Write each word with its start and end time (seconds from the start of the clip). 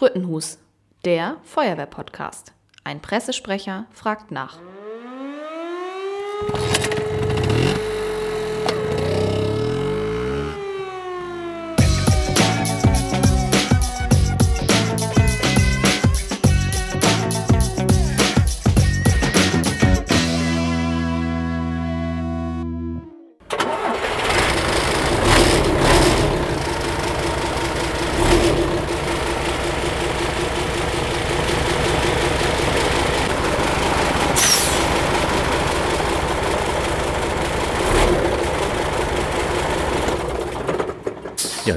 Sprüttenhus, 0.00 0.56
der 1.04 1.36
Feuerwehr-Podcast. 1.44 2.54
Ein 2.84 3.02
Pressesprecher 3.02 3.84
fragt 3.92 4.30
nach. 4.30 4.58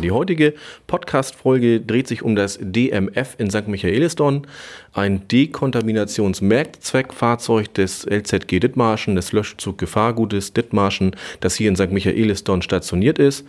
Die 0.03 0.11
heutige 0.11 0.53
Podcast-Folge 0.93 1.81
dreht 1.81 2.07
sich 2.07 2.21
um 2.21 2.35
das 2.35 2.59
DMF 2.61 3.33
in 3.39 3.49
St. 3.49 3.67
Michaelisdorn, 3.67 4.45
ein 4.93 5.27
Dekontaminationsmerkzweckfahrzeug 5.27 7.73
des 7.73 8.05
LZG 8.05 8.59
Dithmarschen, 8.59 9.15
des 9.15 9.31
Löschzug 9.31 9.79
Gefahrgutes 9.79 10.53
Dithmarschen, 10.53 11.15
das 11.39 11.55
hier 11.55 11.69
in 11.69 11.75
St. 11.75 11.91
Michaelisdorn 11.91 12.61
stationiert 12.61 13.17
ist. 13.17 13.43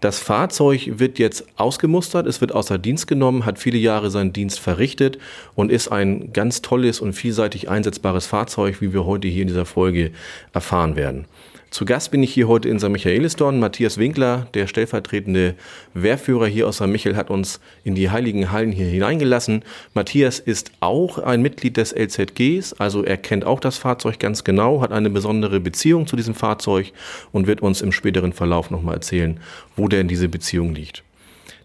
Das 0.00 0.18
Fahrzeug 0.18 0.98
wird 0.98 1.20
jetzt 1.20 1.46
ausgemustert, 1.56 2.26
es 2.26 2.40
wird 2.40 2.52
außer 2.52 2.78
Dienst 2.78 3.06
genommen, 3.06 3.46
hat 3.46 3.60
viele 3.60 3.78
Jahre 3.78 4.10
seinen 4.10 4.32
Dienst 4.32 4.58
verrichtet 4.58 5.18
und 5.54 5.70
ist 5.70 5.92
ein 5.92 6.32
ganz 6.32 6.62
tolles 6.62 6.98
und 6.98 7.12
vielseitig 7.12 7.70
einsetzbares 7.70 8.26
Fahrzeug, 8.26 8.80
wie 8.80 8.92
wir 8.92 9.06
heute 9.06 9.28
hier 9.28 9.42
in 9.42 9.48
dieser 9.48 9.66
Folge 9.66 10.10
erfahren 10.52 10.96
werden. 10.96 11.26
Zu 11.70 11.84
Gast 11.84 12.10
bin 12.10 12.22
ich 12.22 12.32
hier 12.32 12.48
heute 12.48 12.70
in 12.70 12.78
St. 12.78 12.88
Michaelisdorn. 12.88 13.60
Matthias 13.60 13.98
Winkler, 13.98 14.46
der 14.54 14.66
stellvertretende 14.66 15.54
Wehrführer 15.92 16.46
hier 16.46 16.66
aus 16.66 16.76
St. 16.76 16.86
Michel, 16.90 17.16
hat 17.16 17.30
uns 17.30 17.60
in 17.84 17.94
die 17.94 18.10
heiligen 18.10 18.50
Hallen 18.52 18.72
hier 18.72 18.86
hineingelassen. 18.86 19.62
Matthias 19.94 20.38
ist 20.38 20.72
auch 20.80 21.18
ein 21.18 21.42
Mitglied 21.42 21.76
des 21.76 21.94
LZGs, 21.94 22.74
also 22.74 23.04
er 23.04 23.16
kennt 23.16 23.44
auch 23.44 23.60
das 23.60 23.78
Fahrzeug 23.78 24.18
ganz 24.18 24.44
genau, 24.44 24.80
hat 24.80 24.92
eine 24.92 25.10
besondere 25.10 25.60
Beziehung 25.60 26.06
zu 26.06 26.16
diesem 26.16 26.34
Fahrzeug 26.34 26.92
und 27.32 27.46
wird 27.46 27.60
uns 27.60 27.80
im 27.80 27.92
späteren 27.92 28.32
Verlauf 28.32 28.70
nochmal 28.70 28.94
erzählen, 28.94 29.40
wo 29.76 29.88
denn 29.88 30.08
diese 30.08 30.28
Beziehung 30.28 30.74
liegt. 30.74 31.02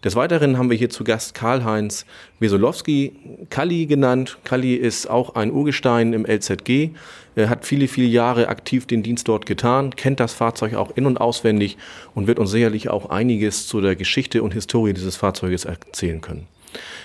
Des 0.04 0.16
Weiteren 0.16 0.58
haben 0.58 0.68
wir 0.68 0.76
hier 0.76 0.90
zu 0.90 1.02
Gast 1.02 1.32
Karl-Heinz 1.32 2.04
Wesolowski, 2.38 3.12
Kalli 3.48 3.86
genannt. 3.86 4.36
Kalli 4.44 4.74
ist 4.74 5.08
auch 5.08 5.34
ein 5.34 5.50
Urgestein 5.50 6.12
im 6.12 6.26
LZG, 6.26 6.90
hat 7.36 7.66
viele, 7.66 7.88
viele 7.88 8.06
Jahre 8.06 8.48
aktiv 8.48 8.86
den 8.86 9.02
Dienst 9.02 9.28
dort 9.28 9.46
getan, 9.46 9.94
kennt 9.96 10.20
das 10.20 10.32
Fahrzeug 10.34 10.74
auch 10.74 10.96
in- 10.96 11.06
und 11.06 11.20
auswendig 11.20 11.76
und 12.14 12.26
wird 12.26 12.38
uns 12.38 12.50
sicherlich 12.50 12.88
auch 12.90 13.10
einiges 13.10 13.66
zu 13.66 13.80
der 13.80 13.96
Geschichte 13.96 14.42
und 14.42 14.54
Historie 14.54 14.92
dieses 14.92 15.16
Fahrzeuges 15.16 15.64
erzählen 15.64 16.20
können. 16.20 16.46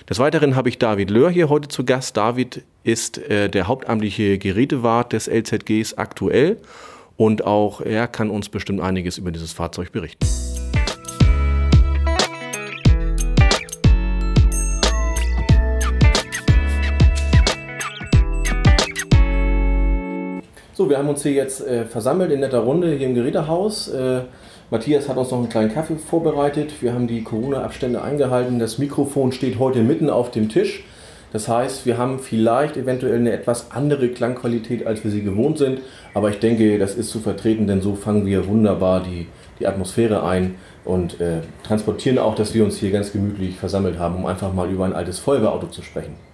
Des 0.10 0.20
Weiteren 0.20 0.56
habe 0.56 0.70
ich 0.70 0.80
David 0.80 1.12
Löhr 1.12 1.30
hier 1.30 1.50
heute 1.50 1.68
zu 1.68 1.86
Gast. 1.86 2.18
David 2.18 2.64
ist 2.84 3.18
äh, 3.30 3.50
der 3.50 3.68
hauptamtliche 3.68 4.38
Gerätewart 4.38 5.14
des 5.14 5.28
LZGs 5.28 5.96
aktuell 5.96 6.58
und 7.18 7.46
auch 7.46 7.82
er 7.82 8.08
kann 8.08 8.30
uns 8.30 8.50
bestimmt 8.50 8.82
einiges 8.82 9.18
über 9.18 9.32
dieses 9.32 9.54
Fahrzeug 9.54 9.92
berichten. 9.92 10.26
So, 20.80 20.90
wir 20.90 20.98
haben 20.98 21.10
uns 21.10 21.24
hier 21.24 21.34
jetzt 21.34 21.60
äh, 21.68 21.84
versammelt 21.84 22.32
in 22.32 22.40
netter 22.40 22.60
Runde 22.60 22.94
hier 22.94 23.08
im 23.08 23.14
Gerätehaus. 23.14 23.90
Äh, 23.90 24.22
Matthias 24.72 25.10
hat 25.10 25.18
uns 25.18 25.30
noch 25.30 25.40
einen 25.40 25.50
kleinen 25.50 25.74
Kaffee 25.74 25.98
vorbereitet. 25.98 26.72
Wir 26.82 26.94
haben 26.94 27.06
die 27.06 27.22
Corona-Abstände 27.22 28.02
eingehalten. 28.02 28.60
Das 28.60 28.78
Mikrofon 28.78 29.34
steht 29.34 29.60
heute 29.60 29.80
mitten 29.80 30.10
auf 30.10 30.32
dem 30.32 30.48
Tisch. 30.48 30.86
Das 31.34 31.50
heißt, 31.50 31.86
wir 31.86 31.98
haben 31.98 32.20
vielleicht 32.20 32.78
eventuell 32.78 33.18
eine 33.18 33.34
etwas 33.34 33.72
andere 33.72 34.08
Klangqualität, 34.08 34.88
als 34.88 35.04
wir 35.04 35.12
sie 35.12 35.22
gewohnt 35.22 35.58
sind. 35.58 35.82
Aber 36.14 36.30
ich 36.30 36.40
denke, 36.40 36.80
das 36.80 36.96
ist 36.96 37.10
zu 37.10 37.20
vertreten, 37.20 37.68
denn 37.68 37.82
so 37.82 37.96
fangen 37.96 38.26
wir 38.26 38.48
wunderbar 38.48 39.04
die, 39.04 39.28
die 39.60 39.68
Atmosphäre 39.68 40.24
ein 40.24 40.56
und 40.86 41.20
äh, 41.20 41.42
transportieren 41.68 42.20
auch, 42.20 42.36
dass 42.36 42.54
wir 42.54 42.64
uns 42.64 42.78
hier 42.78 42.92
ganz 42.92 43.12
gemütlich 43.12 43.58
versammelt 43.58 44.00
haben, 44.00 44.16
um 44.16 44.26
einfach 44.26 44.54
mal 44.54 44.70
über 44.70 44.86
ein 44.86 44.94
altes 44.94 45.20
Feuerwehrauto 45.20 45.68
zu 45.68 45.82
sprechen. 45.82 46.29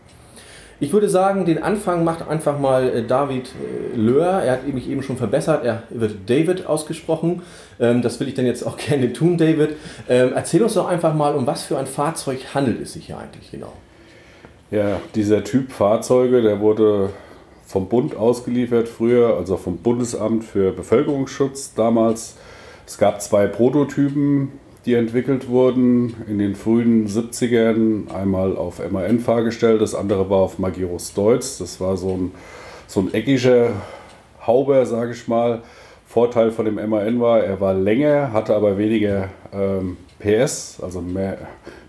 Ich 0.80 0.92
würde 0.92 1.08
sagen, 1.08 1.46
den 1.46 1.64
Anfang 1.64 2.04
macht 2.04 2.28
einfach 2.28 2.60
mal 2.60 2.90
äh, 2.90 3.04
David 3.04 3.48
äh, 3.48 3.96
Löhr. 3.96 4.26
Er 4.26 4.54
hat 4.54 4.68
mich 4.68 4.90
eben 4.90 5.04
schon 5.04 5.16
verbessert. 5.16 5.64
Er 5.64 5.84
wird 5.90 6.30
David 6.30 6.68
ausgesprochen. 6.68 7.44
Ähm, 7.80 8.02
das 8.02 8.20
will 8.20 8.28
ich 8.28 8.34
dann 8.34 8.46
jetzt 8.46 8.64
auch 8.64 8.78
gerne 8.90 9.14
tun, 9.14 9.38
David. 9.38 9.78
Ähm, 10.10 10.32
erzähl 10.36 10.62
uns 10.62 10.74
doch 10.74 10.88
einfach 10.88 11.14
mal, 11.14 11.36
um 11.36 11.48
was 11.48 11.64
für 11.64 11.78
ein 11.78 11.88
Fahrzeug 11.88 12.40
handelt 12.54 12.82
es 12.82 12.94
sich 12.94 13.06
hier 13.06 13.18
eigentlich 13.18 13.52
genau? 13.52 13.74
Ja, 14.72 15.00
dieser 15.14 15.44
Typ 15.44 15.72
Fahrzeuge, 15.72 16.42
der 16.42 16.60
wurde 16.60 17.12
vom 17.66 17.88
Bund 17.88 18.16
ausgeliefert 18.16 18.88
früher, 18.90 19.38
also 19.38 19.58
vom 19.58 19.78
Bundesamt 19.78 20.44
für 20.44 20.72
Bevölkerungsschutz 20.72 21.74
damals. 21.74 22.36
Es 22.86 22.98
gab 22.98 23.22
zwei 23.22 23.48
Prototypen, 23.48 24.52
die 24.86 24.94
entwickelt 24.94 25.48
wurden 25.48 26.16
in 26.28 26.38
den 26.38 26.56
frühen 26.56 27.08
70ern. 27.08 28.14
Einmal 28.14 28.56
auf 28.56 28.80
MAN-Fahrgestell, 28.80 29.80
das 29.80 29.96
andere 29.96 30.30
war 30.30 30.40
auf 30.40 30.60
Magirus 30.60 31.14
Deutz. 31.14 31.58
Das 31.58 31.82
war 31.82 31.98
so 31.98 32.12
ein, 32.12 32.32
so 32.88 33.00
ein 33.00 33.14
eckiger 33.14 33.72
Hauber, 34.46 34.86
sage 34.86 35.14
ich 35.14 35.28
mal. 35.28 35.64
Vorteil 36.06 36.52
von 36.52 36.66
dem 36.66 36.76
MAN 36.76 37.20
war, 37.20 37.44
er 37.44 37.60
war 37.60 37.74
länger, 37.74 38.32
hatte 38.32 38.56
aber 38.56 38.78
weniger 38.78 39.30
ähm, 39.52 39.98
PS, 40.20 40.80
also 40.82 41.02
mehr, 41.02 41.40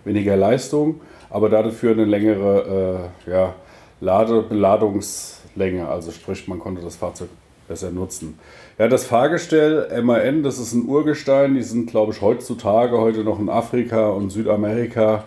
weniger 0.04 0.36
Leistung, 0.36 1.00
aber 1.28 1.50
dafür 1.50 1.92
eine 1.92 2.06
längere 2.06 3.10
äh, 3.26 3.30
ja, 3.30 3.54
Lade 4.00 4.42
Beladungslänge. 4.42 5.86
Also 5.86 6.10
sprich, 6.12 6.48
man 6.48 6.58
konnte 6.58 6.80
das 6.80 6.96
Fahrzeug 6.96 7.28
besser 7.68 7.90
nutzen. 7.90 8.38
Ja, 8.78 8.88
das 8.88 9.04
Fahrgestell 9.04 10.02
MAN, 10.02 10.42
das 10.42 10.58
ist 10.58 10.72
ein 10.74 10.86
Urgestein. 10.86 11.54
Die 11.54 11.62
sind, 11.62 11.90
glaube 11.90 12.12
ich, 12.12 12.20
heutzutage 12.20 12.98
heute 12.98 13.24
noch 13.24 13.38
in 13.38 13.48
Afrika 13.48 14.08
und 14.08 14.30
Südamerika 14.30 15.24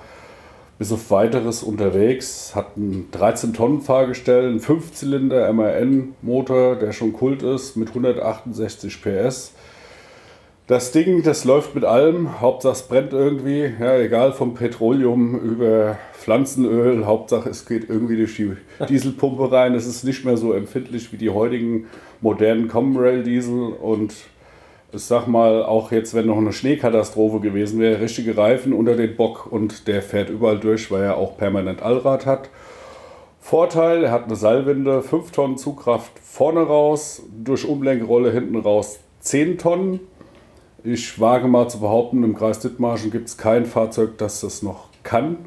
bis 0.77 0.91
auf 0.93 1.11
weiteres 1.11 1.61
unterwegs. 1.61 2.55
Hat 2.55 2.77
ein 2.77 3.09
13-Tonnen-Fahrgestell, 3.11 4.49
ein 4.49 4.61
5-Zylinder 4.61 5.51
MAN-Motor, 5.51 6.77
der 6.77 6.93
schon 6.93 7.13
Kult 7.13 7.43
ist, 7.43 7.75
mit 7.75 7.89
168 7.89 9.01
PS. 9.01 9.53
Das 10.69 10.91
Ding, 10.91 11.23
das 11.23 11.45
läuft 11.45 11.73
mit 11.73 11.83
allem. 11.83 12.41
Hauptsache 12.41 12.73
es 12.73 12.83
brennt 12.83 13.11
irgendwie. 13.11 13.73
Ja, 13.79 13.97
egal 13.97 14.33
vom 14.33 14.53
Petroleum 14.53 15.33
über 15.39 15.97
Pflanzenöl. 16.13 17.07
Hauptsache 17.07 17.49
es 17.49 17.65
geht 17.65 17.89
irgendwie 17.89 18.17
durch 18.17 18.35
die 18.35 18.55
Dieselpumpe 18.87 19.51
rein. 19.51 19.73
Es 19.73 19.87
ist 19.87 20.03
nicht 20.03 20.25
mehr 20.25 20.37
so 20.37 20.53
empfindlich 20.53 21.11
wie 21.11 21.17
die 21.17 21.31
heutigen 21.31 21.87
modernen 22.21 22.67
Common 22.67 23.01
Rail 23.01 23.23
Diesel. 23.23 23.69
Und 23.81 24.13
ich 24.91 25.01
sag 25.01 25.25
mal, 25.25 25.63
auch 25.63 25.91
jetzt, 25.91 26.13
wenn 26.13 26.27
noch 26.27 26.37
eine 26.37 26.53
Schneekatastrophe 26.53 27.39
gewesen 27.39 27.79
wäre, 27.79 27.99
richtige 27.99 28.37
Reifen 28.37 28.71
unter 28.71 28.95
den 28.95 29.15
Bock 29.15 29.51
und 29.51 29.87
der 29.87 30.03
fährt 30.03 30.29
überall 30.29 30.59
durch, 30.59 30.91
weil 30.91 31.01
er 31.01 31.17
auch 31.17 31.35
permanent 31.35 31.81
Allrad 31.81 32.27
hat. 32.27 32.51
Vorteil, 33.39 34.03
er 34.03 34.11
hat 34.11 34.25
eine 34.25 34.35
Seilwinde, 34.35 35.01
5 35.01 35.31
Tonnen 35.31 35.57
Zugkraft 35.57 36.11
vorne 36.21 36.61
raus, 36.61 37.23
durch 37.43 37.67
Umlenkrolle 37.67 38.31
hinten 38.31 38.57
raus 38.57 38.99
10 39.21 39.57
Tonnen. 39.57 39.99
Ich 40.83 41.19
wage 41.19 41.47
mal 41.47 41.67
zu 41.67 41.79
behaupten, 41.81 42.23
im 42.23 42.35
Kreis 42.35 42.59
Dithmarschen 42.59 43.11
gibt 43.11 43.27
es 43.27 43.37
kein 43.37 43.65
Fahrzeug, 43.65 44.17
das 44.17 44.41
das 44.41 44.63
noch 44.63 44.87
kann. 45.03 45.37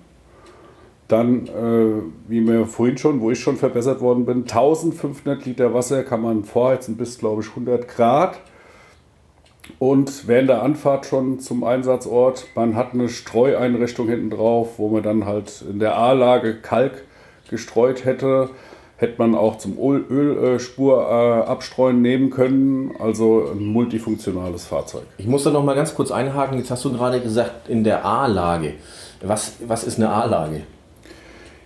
Dann, 1.09 1.47
äh, 1.47 2.03
wie 2.29 2.41
mir 2.41 2.67
vorhin 2.67 2.99
schon, 2.99 3.21
wo 3.21 3.31
ich 3.31 3.41
schon 3.41 3.57
verbessert 3.57 4.01
worden 4.01 4.27
bin, 4.27 4.47
1500 4.47 5.45
Liter 5.47 5.73
Wasser 5.73 6.05
kann 6.05 6.21
man 6.21 6.45
vorheizen 6.45 6.97
bis, 6.97 7.19
glaube 7.19 7.43
ich, 7.43 7.49
100 7.49 7.89
Grad. 7.89 8.41
Und 9.79 10.29
während 10.29 10.51
der 10.51 10.63
Anfahrt 10.63 11.07
schon 11.07 11.39
zum 11.39 11.65
Einsatzort, 11.65 12.47
man 12.55 12.77
hat 12.77 12.93
eine 12.93 13.09
Streueinrichtung 13.09 14.09
hinten 14.09 14.31
drauf, 14.31 14.79
wo 14.79 14.89
man 14.89 15.03
dann 15.03 15.25
halt 15.25 15.65
in 15.69 15.79
der 15.79 15.97
A-Lage 15.97 16.57
Kalk 16.61 17.05
gestreut 17.49 18.05
hätte 18.05 18.51
hätte 19.03 19.15
man 19.19 19.35
auch 19.35 19.59
zum 19.59 19.77
Ölspur 19.79 21.07
abstreuen 21.11 22.01
nehmen 22.01 22.31
können. 22.31 22.93
Also 22.99 23.51
ein 23.53 23.67
multifunktionales 23.67 24.65
Fahrzeug. 24.65 25.03
Ich 25.19 25.27
muss 25.27 25.43
da 25.43 25.51
noch 25.51 25.65
mal 25.65 25.75
ganz 25.75 25.95
kurz 25.95 26.11
einhaken. 26.11 26.57
Jetzt 26.57 26.71
hast 26.71 26.85
du 26.85 26.93
gerade 26.93 27.21
gesagt, 27.21 27.69
in 27.69 27.85
der 27.85 28.05
A-Lage. 28.07 28.75
Was, 29.23 29.57
was 29.67 29.85
ist 29.85 29.99
eine 29.99 30.09
A-Lage? 30.09 30.63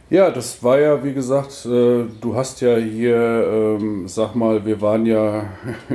Ja, 0.09 0.31
das 0.31 0.63
war 0.63 0.79
ja, 0.79 1.03
wie 1.03 1.13
gesagt, 1.13 1.67
äh, 1.67 2.05
du 2.21 2.35
hast 2.35 2.61
ja 2.61 2.77
hier, 2.77 3.79
ähm, 3.79 4.07
sag 4.07 4.35
mal, 4.35 4.65
wir 4.65 4.81
waren 4.81 5.05
ja 5.05 5.47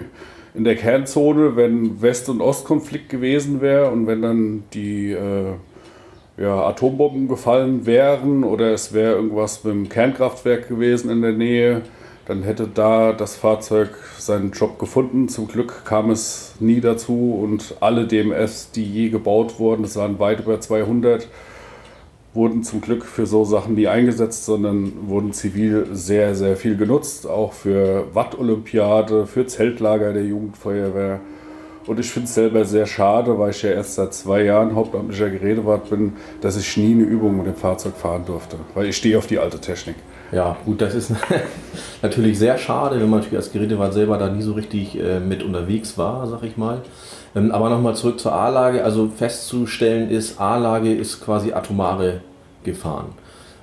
in 0.53 0.63
der 0.63 0.75
Kernzone, 0.75 1.55
wenn 1.55 2.01
West- 2.01 2.27
und 2.27 2.41
Ostkonflikt 2.41 3.09
gewesen 3.09 3.61
wäre 3.61 3.89
und 3.89 4.07
wenn 4.07 4.21
dann 4.21 4.63
die 4.73 5.11
äh, 5.11 5.53
ja, 6.41 6.65
Atombomben 6.65 7.27
gefallen 7.27 7.85
wären 7.85 8.43
oder 8.43 8.73
es 8.73 8.93
wäre 8.93 9.13
irgendwas 9.13 9.63
mit 9.63 9.73
dem 9.73 9.89
Kernkraftwerk 9.89 10.67
gewesen 10.67 11.11
in 11.11 11.21
der 11.21 11.33
Nähe, 11.33 11.81
dann 12.25 12.43
hätte 12.43 12.67
da 12.67 13.13
das 13.13 13.35
Fahrzeug 13.35 13.89
seinen 14.17 14.51
Job 14.51 14.79
gefunden. 14.79 15.29
Zum 15.29 15.47
Glück 15.47 15.85
kam 15.85 16.09
es 16.09 16.55
nie 16.59 16.81
dazu 16.81 17.39
und 17.41 17.75
alle 17.79 18.07
DMS, 18.07 18.71
die 18.71 18.85
je 18.85 19.09
gebaut 19.09 19.59
wurden, 19.59 19.83
das 19.83 19.95
waren 19.97 20.17
weit 20.19 20.39
über 20.39 20.59
200, 20.59 21.27
wurden 22.33 22.63
zum 22.63 22.81
Glück 22.81 23.05
für 23.05 23.25
so 23.25 23.43
Sachen 23.43 23.75
nie 23.75 23.87
eingesetzt, 23.87 24.45
sondern 24.45 24.93
wurden 25.07 25.33
zivil 25.33 25.87
sehr, 25.91 26.33
sehr 26.33 26.55
viel 26.55 26.77
genutzt, 26.77 27.27
auch 27.27 27.53
für 27.53 28.07
Watt-Olympiade, 28.13 29.27
für 29.27 29.45
Zeltlager 29.45 30.13
der 30.13 30.23
Jugendfeuerwehr. 30.23 31.19
Und 31.87 31.99
ich 31.99 32.11
finde 32.11 32.27
es 32.27 32.35
selber 32.35 32.63
sehr 32.65 32.85
schade, 32.85 33.37
weil 33.39 33.51
ich 33.51 33.61
ja 33.63 33.71
erst 33.71 33.95
seit 33.95 34.13
zwei 34.13 34.43
Jahren 34.43 34.75
hauptamtlicher 34.75 35.29
Gerätewart 35.29 35.89
bin, 35.89 36.13
dass 36.41 36.57
ich 36.57 36.77
nie 36.77 36.93
eine 36.93 37.03
Übung 37.03 37.37
mit 37.37 37.47
dem 37.47 37.55
Fahrzeug 37.55 37.95
fahren 37.95 38.23
durfte, 38.25 38.57
weil 38.75 38.87
ich 38.87 38.97
stehe 38.97 39.17
auf 39.17 39.27
die 39.27 39.39
alte 39.39 39.59
Technik. 39.59 39.95
Ja, 40.31 40.55
gut, 40.65 40.79
das 40.79 40.93
ist 40.93 41.11
natürlich 42.01 42.39
sehr 42.39 42.57
schade, 42.57 43.01
wenn 43.01 43.09
man 43.09 43.19
natürlich 43.19 43.37
als 43.37 43.51
Gerätewart 43.51 43.93
selber 43.93 44.17
da 44.17 44.29
nie 44.29 44.41
so 44.41 44.53
richtig 44.53 44.97
äh, 44.97 45.19
mit 45.19 45.43
unterwegs 45.43 45.97
war, 45.97 46.27
sag 46.27 46.43
ich 46.43 46.55
mal. 46.55 46.83
Ähm, 47.35 47.51
aber 47.51 47.69
nochmal 47.69 47.95
zurück 47.95 48.19
zur 48.19 48.33
A-Lage. 48.33 48.83
Also 48.83 49.09
festzustellen 49.09 50.09
ist, 50.09 50.39
A-Lage 50.39 50.93
ist 50.93 51.21
quasi 51.21 51.51
atomare 51.51 52.21
Gefahren. 52.63 53.07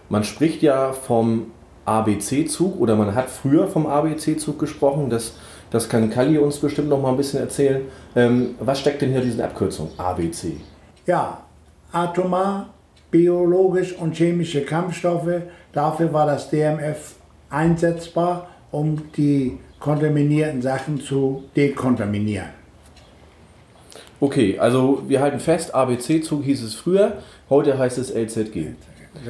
Man 0.08 0.24
spricht 0.24 0.62
ja 0.62 0.92
vom 0.92 1.52
ABC-Zug 1.84 2.78
oder 2.80 2.96
man 2.96 3.14
hat 3.14 3.30
früher 3.30 3.66
vom 3.66 3.86
ABC-Zug 3.86 4.58
gesprochen. 4.58 5.08
Das, 5.08 5.34
das 5.70 5.88
kann 5.88 6.10
Kali 6.10 6.38
uns 6.38 6.58
bestimmt 6.58 6.88
noch 6.88 7.00
mal 7.00 7.10
ein 7.10 7.16
bisschen 7.16 7.40
erzählen. 7.40 7.82
Ähm, 8.16 8.54
was 8.60 8.80
steckt 8.80 9.02
denn 9.02 9.10
hier 9.10 9.20
in 9.20 9.30
dieser 9.30 9.44
Abkürzung 9.44 9.90
ABC? 9.96 10.56
Ja, 11.06 11.42
atomar, 11.92 12.70
biologisch 13.10 13.94
und 13.94 14.16
chemische 14.16 14.62
Kampfstoffe. 14.62 15.42
Dafür 15.72 16.12
war 16.12 16.26
das 16.26 16.50
DMF 16.50 17.14
einsetzbar, 17.50 18.48
um 18.70 19.10
die 19.16 19.58
kontaminierten 19.80 20.62
Sachen 20.62 21.00
zu 21.00 21.44
dekontaminieren. 21.56 22.58
Okay, 24.20 24.58
also 24.58 25.02
wir 25.06 25.20
halten 25.20 25.38
fest, 25.38 25.74
ABC-Zug 25.74 26.42
hieß 26.42 26.64
es 26.64 26.74
früher, 26.74 27.18
heute 27.48 27.78
heißt 27.78 27.98
es 27.98 28.10
LZG. 28.10 28.72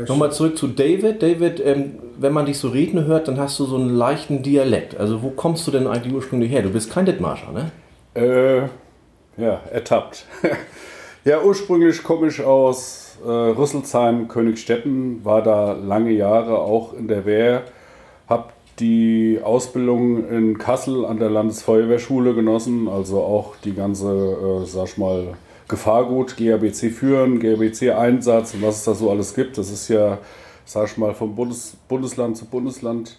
Nochmal 0.07 0.33
zurück 0.33 0.59
zu 0.59 0.69
David. 0.69 1.23
David, 1.23 1.61
ähm, 1.65 1.99
wenn 2.19 2.33
man 2.33 2.47
dich 2.47 2.59
so 2.59 2.69
reden 2.69 3.05
hört, 3.07 3.29
dann 3.29 3.39
hast 3.39 3.59
du 3.59 3.65
so 3.65 3.77
einen 3.77 3.91
leichten 3.91 4.43
Dialekt. 4.43 4.97
Also 4.97 5.23
wo 5.23 5.31
kommst 5.31 5.67
du 5.67 5.71
denn 5.71 5.87
eigentlich 5.87 6.15
ursprünglich 6.15 6.51
her? 6.51 6.63
Du 6.63 6.71
bist 6.71 6.91
kein 6.91 7.07
Dithmarscher, 7.07 7.53
ne? 7.53 7.71
Äh, 8.15 9.43
ja, 9.43 9.61
ertappt. 9.73 10.27
ja, 11.25 11.43
ursprünglich 11.43 12.03
komme 12.03 12.29
ich 12.29 12.43
aus 12.43 13.17
äh, 13.25 13.29
Rüsselsheim, 13.31 14.29
Königstetten, 14.29 15.25
war 15.25 15.43
da 15.43 15.73
lange 15.73 16.11
Jahre 16.11 16.59
auch 16.59 16.93
in 16.93 17.09
der 17.09 17.25
Wehr, 17.25 17.63
habe 18.29 18.49
die 18.79 19.41
Ausbildung 19.43 20.29
in 20.29 20.59
Kassel 20.59 21.05
an 21.05 21.19
der 21.19 21.31
Landesfeuerwehrschule 21.31 22.35
genossen, 22.35 22.89
also 22.89 23.21
auch 23.21 23.57
die 23.57 23.75
ganze, 23.75 24.13
äh, 24.13 24.67
sag 24.67 24.87
ich 24.87 24.99
mal, 24.99 25.35
Gefahrgut, 25.69 26.37
GABC 26.37 26.91
führen, 26.91 27.41
GABC 27.41 27.91
Einsatz 27.91 28.55
und 28.55 28.63
was 28.63 28.79
es 28.79 28.85
da 28.85 28.95
so 28.95 29.11
alles 29.11 29.35
gibt. 29.35 29.59
Das 29.59 29.71
ist 29.71 29.89
ja, 29.89 30.19
sag 30.65 30.91
ich 30.91 30.97
mal, 30.97 31.15
vom 31.15 31.35
Bundes 31.35 31.77
Bundesland 31.89 32.37
zu 32.37 32.47
Bundesland 32.47 33.17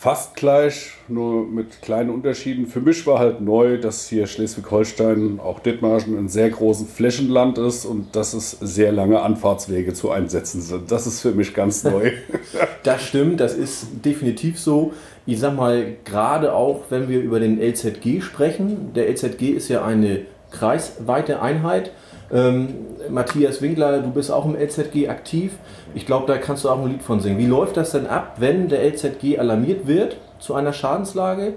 fast 0.00 0.34
gleich, 0.34 0.92
nur 1.08 1.46
mit 1.46 1.82
kleinen 1.82 2.08
Unterschieden. 2.08 2.66
Für 2.66 2.80
mich 2.80 3.06
war 3.06 3.18
halt 3.18 3.42
neu, 3.42 3.76
dass 3.76 4.08
hier 4.08 4.26
Schleswig-Holstein, 4.26 5.38
auch 5.44 5.60
Dithmarschen, 5.60 6.16
ein 6.16 6.30
sehr 6.30 6.48
großes 6.48 6.90
Flächenland 6.90 7.58
ist 7.58 7.84
und 7.84 8.16
dass 8.16 8.32
es 8.32 8.52
sehr 8.52 8.92
lange 8.92 9.20
Anfahrtswege 9.20 9.92
zu 9.92 10.10
einsetzen 10.10 10.62
sind. 10.62 10.90
Das 10.90 11.06
ist 11.06 11.20
für 11.20 11.32
mich 11.32 11.52
ganz 11.52 11.84
neu. 11.84 12.12
das 12.82 13.02
stimmt, 13.02 13.40
das 13.40 13.54
ist 13.54 13.88
definitiv 14.02 14.58
so. 14.58 14.94
Ich 15.26 15.38
sag 15.38 15.54
mal, 15.54 15.96
gerade 16.06 16.54
auch, 16.54 16.84
wenn 16.88 17.10
wir 17.10 17.20
über 17.20 17.38
den 17.38 17.60
LZG 17.60 18.22
sprechen. 18.22 18.94
Der 18.94 19.06
LZG 19.06 19.50
ist 19.50 19.68
ja 19.68 19.84
eine 19.84 20.22
kreisweite 20.50 21.42
Einheit. 21.42 21.92
Ähm, 22.32 22.68
Matthias 23.08 23.60
Winkler, 23.60 24.00
du 24.00 24.10
bist 24.10 24.30
auch 24.30 24.44
im 24.44 24.54
LZG 24.54 25.08
aktiv. 25.08 25.58
Ich 25.94 26.06
glaube, 26.06 26.26
da 26.26 26.38
kannst 26.38 26.64
du 26.64 26.70
auch 26.70 26.78
ein 26.78 26.88
Lied 26.88 27.02
von 27.02 27.20
singen. 27.20 27.38
Wie 27.38 27.46
läuft 27.46 27.76
das 27.76 27.92
denn 27.92 28.06
ab, 28.06 28.36
wenn 28.38 28.68
der 28.68 28.84
LZG 28.84 29.38
alarmiert 29.38 29.86
wird 29.86 30.16
zu 30.38 30.54
einer 30.54 30.72
Schadenslage? 30.72 31.54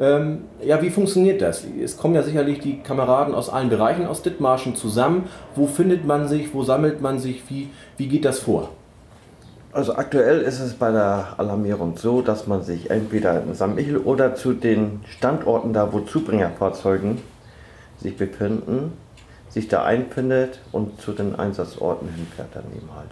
Ähm, 0.00 0.44
ja, 0.62 0.82
wie 0.82 0.90
funktioniert 0.90 1.40
das? 1.40 1.64
Es 1.82 1.96
kommen 1.96 2.14
ja 2.14 2.22
sicherlich 2.22 2.58
die 2.58 2.80
Kameraden 2.80 3.34
aus 3.34 3.48
allen 3.48 3.68
Bereichen 3.68 4.06
aus 4.06 4.22
Dithmarschen 4.22 4.74
zusammen. 4.74 5.28
Wo 5.54 5.66
findet 5.66 6.04
man 6.04 6.26
sich? 6.26 6.52
Wo 6.52 6.62
sammelt 6.62 7.00
man 7.00 7.18
sich? 7.18 7.42
Wie, 7.48 7.70
wie 7.96 8.08
geht 8.08 8.24
das 8.24 8.40
vor? 8.40 8.70
Also 9.72 9.96
aktuell 9.96 10.40
ist 10.40 10.60
es 10.60 10.74
bei 10.74 10.90
der 10.90 11.34
Alarmierung 11.36 11.96
so, 11.96 12.22
dass 12.22 12.46
man 12.46 12.62
sich 12.62 12.90
entweder 12.90 13.42
in 13.42 13.54
St. 13.54 13.74
Michel 13.74 13.98
oder 13.98 14.34
zu 14.34 14.52
den 14.52 15.00
Standorten 15.04 15.72
da, 15.72 15.92
wo 15.92 16.00
Zubringerfahrzeugen 16.00 17.18
sich 18.00 18.16
befinden, 18.16 18.92
sich 19.48 19.68
da 19.68 19.84
einfindet 19.84 20.60
und 20.72 21.00
zu 21.00 21.12
den 21.12 21.34
Einsatzorten 21.34 22.08
hinfährt 22.08 22.48
dann 22.54 22.64
eben 22.74 22.88
halt. 22.94 23.10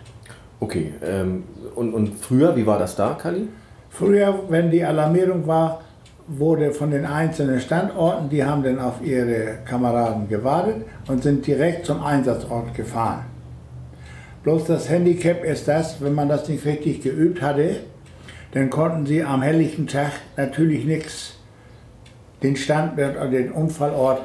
Okay, 0.60 0.94
ähm, 1.04 1.44
und, 1.74 1.92
und 1.94 2.14
früher, 2.14 2.54
wie 2.56 2.66
war 2.66 2.78
das 2.78 2.96
da, 2.96 3.14
Kali? 3.14 3.48
Früher, 3.90 4.38
wenn 4.48 4.70
die 4.70 4.84
Alarmierung 4.84 5.46
war, 5.46 5.82
wurde 6.26 6.72
von 6.72 6.90
den 6.90 7.04
einzelnen 7.04 7.60
Standorten, 7.60 8.28
die 8.28 8.44
haben 8.44 8.62
dann 8.62 8.78
auf 8.78 9.02
ihre 9.02 9.58
Kameraden 9.64 10.28
gewartet 10.28 10.86
und 11.08 11.22
sind 11.22 11.46
direkt 11.46 11.86
zum 11.86 12.02
Einsatzort 12.02 12.74
gefahren. 12.74 13.24
Bloß 14.42 14.64
das 14.64 14.88
Handicap 14.88 15.44
ist 15.44 15.68
das, 15.68 16.00
wenn 16.00 16.14
man 16.14 16.28
das 16.28 16.48
nicht 16.48 16.64
richtig 16.64 17.02
geübt 17.02 17.42
hatte, 17.42 17.76
dann 18.52 18.70
konnten 18.70 19.06
sie 19.06 19.22
am 19.22 19.42
helllichen 19.42 19.86
Tag 19.86 20.12
natürlich 20.36 20.84
nichts 20.84 21.34
den 22.42 22.56
Standort 22.56 23.16
oder 23.16 23.28
den 23.28 23.52
Unfallort 23.52 24.22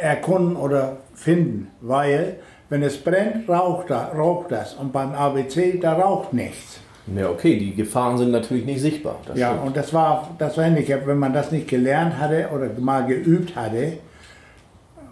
erkunden 0.00 0.56
oder 0.56 0.98
finden, 1.14 1.68
weil 1.80 2.36
wenn 2.68 2.82
es 2.82 2.98
brennt, 2.98 3.48
raucht, 3.48 3.90
da, 3.90 4.12
raucht 4.16 4.52
das 4.52 4.74
und 4.74 4.92
beim 4.92 5.12
ABC, 5.12 5.78
da 5.78 5.94
raucht 5.94 6.32
nichts. 6.32 6.80
Ja, 7.14 7.28
okay, 7.28 7.58
die 7.58 7.74
Gefahren 7.74 8.18
sind 8.18 8.30
natürlich 8.30 8.64
nicht 8.64 8.80
sichtbar. 8.80 9.16
ja, 9.34 9.50
stimmt. 9.50 9.66
und 9.66 9.76
das 9.76 9.92
war 9.92 10.30
das 10.38 10.56
Handicap, 10.56 11.06
wenn 11.06 11.18
man 11.18 11.32
das 11.32 11.50
nicht 11.50 11.66
gelernt 11.66 12.18
hatte 12.18 12.48
oder 12.54 12.68
mal 12.78 13.04
geübt 13.06 13.56
hatte, 13.56 13.94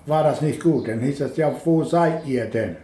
war 0.07 0.23
das 0.23 0.41
nicht 0.41 0.63
gut. 0.63 0.87
Dann 0.87 1.01
hieß 1.01 1.21
es 1.21 1.37
ja, 1.37 1.53
wo 1.65 1.83
seid 1.83 2.27
ihr 2.27 2.47
denn? 2.47 2.77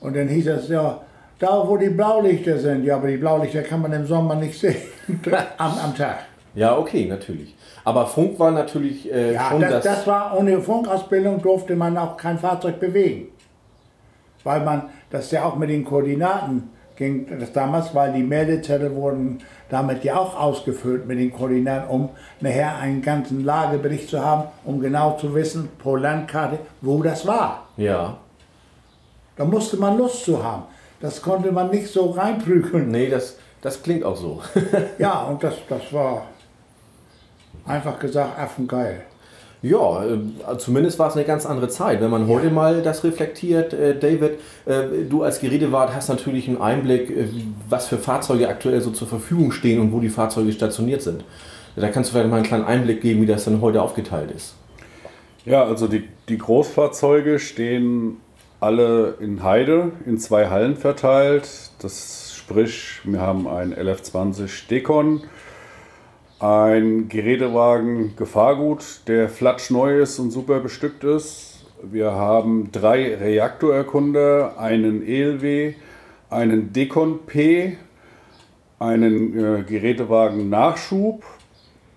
Und 0.00 0.16
dann 0.16 0.28
hieß 0.28 0.48
es 0.48 0.68
ja, 0.68 1.00
da 1.38 1.64
wo 1.66 1.76
die 1.76 1.90
Blaulichter 1.90 2.58
sind. 2.58 2.84
Ja, 2.84 2.96
aber 2.96 3.08
die 3.08 3.16
Blaulichter 3.16 3.62
kann 3.62 3.82
man 3.82 3.92
im 3.92 4.06
Sommer 4.06 4.34
nicht 4.34 4.58
sehen 4.58 4.76
am, 5.58 5.78
am 5.78 5.94
Tag. 5.94 6.18
Ja, 6.56 6.76
okay, 6.78 7.04
natürlich. 7.04 7.54
Aber 7.84 8.06
Funk 8.06 8.38
war 8.38 8.50
natürlich 8.50 9.12
äh, 9.12 9.34
ja, 9.34 9.50
schon 9.50 9.60
das, 9.60 9.70
das. 9.70 9.84
Das 9.84 10.06
war 10.06 10.36
ohne 10.36 10.60
Funkausbildung 10.60 11.40
durfte 11.40 11.76
man 11.76 11.96
auch 11.98 12.16
kein 12.16 12.38
Fahrzeug 12.38 12.80
bewegen. 12.80 13.28
Weil 14.42 14.64
man, 14.64 14.88
das 15.10 15.30
ja 15.30 15.44
auch 15.44 15.56
mit 15.56 15.68
den 15.68 15.84
Koordinaten 15.84 16.70
ging, 16.96 17.26
das 17.38 17.52
damals, 17.52 17.94
weil 17.94 18.14
die 18.14 18.22
Meldezettel 18.22 18.94
wurden 18.94 19.38
damit 19.68 20.02
ja 20.02 20.16
auch 20.16 20.38
ausgefüllt 20.38 21.06
mit 21.06 21.18
den 21.18 21.30
Koordinaten, 21.30 21.90
um 21.90 22.08
nachher 22.40 22.78
einen 22.78 23.02
ganzen 23.02 23.44
Lagebericht 23.44 24.08
zu 24.08 24.24
haben, 24.24 24.44
um 24.64 24.80
genau 24.80 25.16
zu 25.18 25.34
wissen, 25.34 25.68
pro 25.78 25.96
Landkarte, 25.96 26.58
wo 26.80 27.02
das 27.02 27.26
war. 27.26 27.68
Ja. 27.76 28.16
Da 29.36 29.44
musste 29.44 29.76
man 29.76 29.98
Lust 29.98 30.24
zu 30.24 30.42
haben. 30.42 30.62
Das 31.00 31.20
konnte 31.20 31.52
man 31.52 31.70
nicht 31.70 31.88
so 31.88 32.10
reinprügeln. 32.12 32.90
Nee, 32.90 33.10
das, 33.10 33.36
das 33.60 33.82
klingt 33.82 34.04
auch 34.04 34.16
so. 34.16 34.40
ja, 34.98 35.20
und 35.24 35.42
das, 35.42 35.56
das 35.68 35.92
war 35.92 36.22
einfach 37.66 37.98
gesagt, 37.98 38.38
affengeil. 38.38 39.02
Ja, 39.62 40.04
äh, 40.04 40.58
zumindest 40.58 40.98
war 40.98 41.08
es 41.08 41.16
eine 41.16 41.24
ganz 41.24 41.46
andere 41.46 41.68
Zeit. 41.68 42.00
Wenn 42.00 42.10
man 42.10 42.28
heute 42.28 42.50
mal 42.50 42.82
das 42.82 43.02
reflektiert, 43.04 43.72
äh, 43.72 43.98
David, 43.98 44.38
äh, 44.66 45.04
du 45.08 45.22
als 45.22 45.40
Gerätewart 45.40 45.94
hast 45.94 46.08
natürlich 46.08 46.46
einen 46.46 46.60
Einblick, 46.60 47.12
was 47.68 47.88
für 47.88 47.96
Fahrzeuge 47.96 48.48
aktuell 48.48 48.80
so 48.80 48.90
zur 48.90 49.08
Verfügung 49.08 49.50
stehen 49.52 49.80
und 49.80 49.92
wo 49.92 50.00
die 50.00 50.10
Fahrzeuge 50.10 50.52
stationiert 50.52 51.02
sind. 51.02 51.24
Da 51.74 51.88
kannst 51.88 52.10
du 52.10 52.14
vielleicht 52.14 52.30
mal 52.30 52.36
einen 52.36 52.46
kleinen 52.46 52.64
Einblick 52.64 53.00
geben, 53.02 53.22
wie 53.22 53.26
das 53.26 53.44
dann 53.44 53.60
heute 53.60 53.82
aufgeteilt 53.82 54.30
ist. 54.30 54.54
Ja, 55.44 55.64
also 55.64 55.88
die, 55.88 56.04
die 56.28 56.38
Großfahrzeuge 56.38 57.38
stehen 57.38 58.18
alle 58.60 59.14
in 59.20 59.42
Heide 59.42 59.92
in 60.06 60.18
zwei 60.18 60.48
Hallen 60.48 60.76
verteilt. 60.76 61.48
Das 61.80 62.34
sprich, 62.36 63.00
wir 63.04 63.20
haben 63.20 63.46
ein 63.46 63.74
LF20 63.74 64.68
Decon 64.68 65.22
ein 66.38 67.08
Gerätewagen 67.08 68.14
Gefahrgut, 68.16 69.00
der 69.06 69.28
flatschneu 69.28 70.00
ist 70.00 70.18
und 70.18 70.30
super 70.30 70.60
bestückt 70.60 71.04
ist. 71.04 71.64
Wir 71.82 72.12
haben 72.12 72.70
drei 72.72 73.14
Reaktorerkunder, 73.14 74.58
einen 74.58 75.06
ELW, 75.06 75.74
einen 76.30 76.72
Decon 76.72 77.20
P, 77.26 77.76
einen 78.78 79.38
äh, 79.38 79.62
Gerätewagen 79.62 80.50
Nachschub 80.50 81.24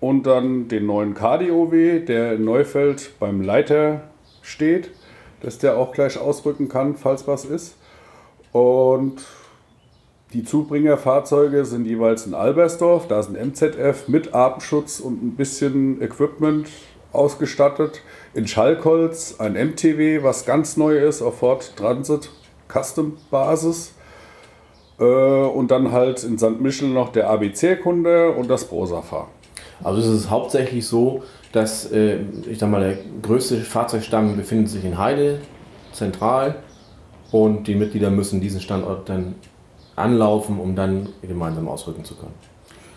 und 0.00 0.26
dann 0.26 0.68
den 0.68 0.86
neuen 0.86 1.14
KDOW, 1.14 2.04
der 2.06 2.34
in 2.34 2.44
Neufeld 2.44 3.12
beim 3.18 3.42
Leiter 3.42 4.02
steht. 4.42 4.90
dass 5.40 5.58
der 5.58 5.78
auch 5.78 5.92
gleich 5.92 6.18
ausrücken 6.18 6.68
kann, 6.68 6.96
falls 6.96 7.26
was 7.26 7.44
ist. 7.44 7.76
Und 8.52 9.22
die 10.32 10.44
Zubringerfahrzeuge 10.44 11.64
sind 11.64 11.86
jeweils 11.86 12.24
in 12.26 12.34
Albersdorf, 12.34 13.08
da 13.08 13.18
ist 13.18 13.30
ein 13.30 13.50
MZF 13.50 14.06
mit 14.06 14.32
Artenschutz 14.32 15.00
und 15.00 15.24
ein 15.24 15.34
bisschen 15.34 16.00
Equipment 16.00 16.68
ausgestattet. 17.12 18.02
In 18.32 18.46
Schalkholz 18.46 19.40
ein 19.40 19.54
MTW, 19.54 20.22
was 20.22 20.46
ganz 20.46 20.76
neu 20.76 20.98
ist, 20.98 21.20
auf 21.20 21.38
Ford 21.38 21.76
Transit 21.76 22.30
Custom 22.68 23.16
Basis. 23.30 23.94
Äh, 25.00 25.04
und 25.04 25.72
dann 25.72 25.90
halt 25.90 26.22
in 26.22 26.38
St. 26.38 26.60
Michel 26.60 26.90
noch 26.90 27.10
der 27.10 27.28
ABC-Kunde 27.28 28.30
und 28.30 28.48
das 28.48 28.66
Prosafa. 28.66 29.26
Also 29.82 30.00
es 30.00 30.06
ist 30.06 30.30
hauptsächlich 30.30 30.86
so, 30.86 31.24
dass 31.52 31.90
äh, 31.90 32.18
ich 32.48 32.58
sag 32.58 32.70
mal, 32.70 32.80
der 32.80 32.98
größte 33.22 33.56
Fahrzeugstamm 33.56 34.36
befindet 34.36 34.68
sich 34.68 34.84
in 34.84 34.96
Heide, 34.96 35.40
zentral. 35.92 36.56
Und 37.32 37.66
die 37.66 37.74
Mitglieder 37.74 38.10
müssen 38.10 38.40
diesen 38.40 38.60
Standort 38.60 39.08
dann 39.08 39.36
anlaufen, 40.00 40.58
um 40.58 40.74
dann 40.76 41.08
gemeinsam 41.22 41.68
ausrücken 41.68 42.04
zu 42.04 42.14
können. 42.14 42.34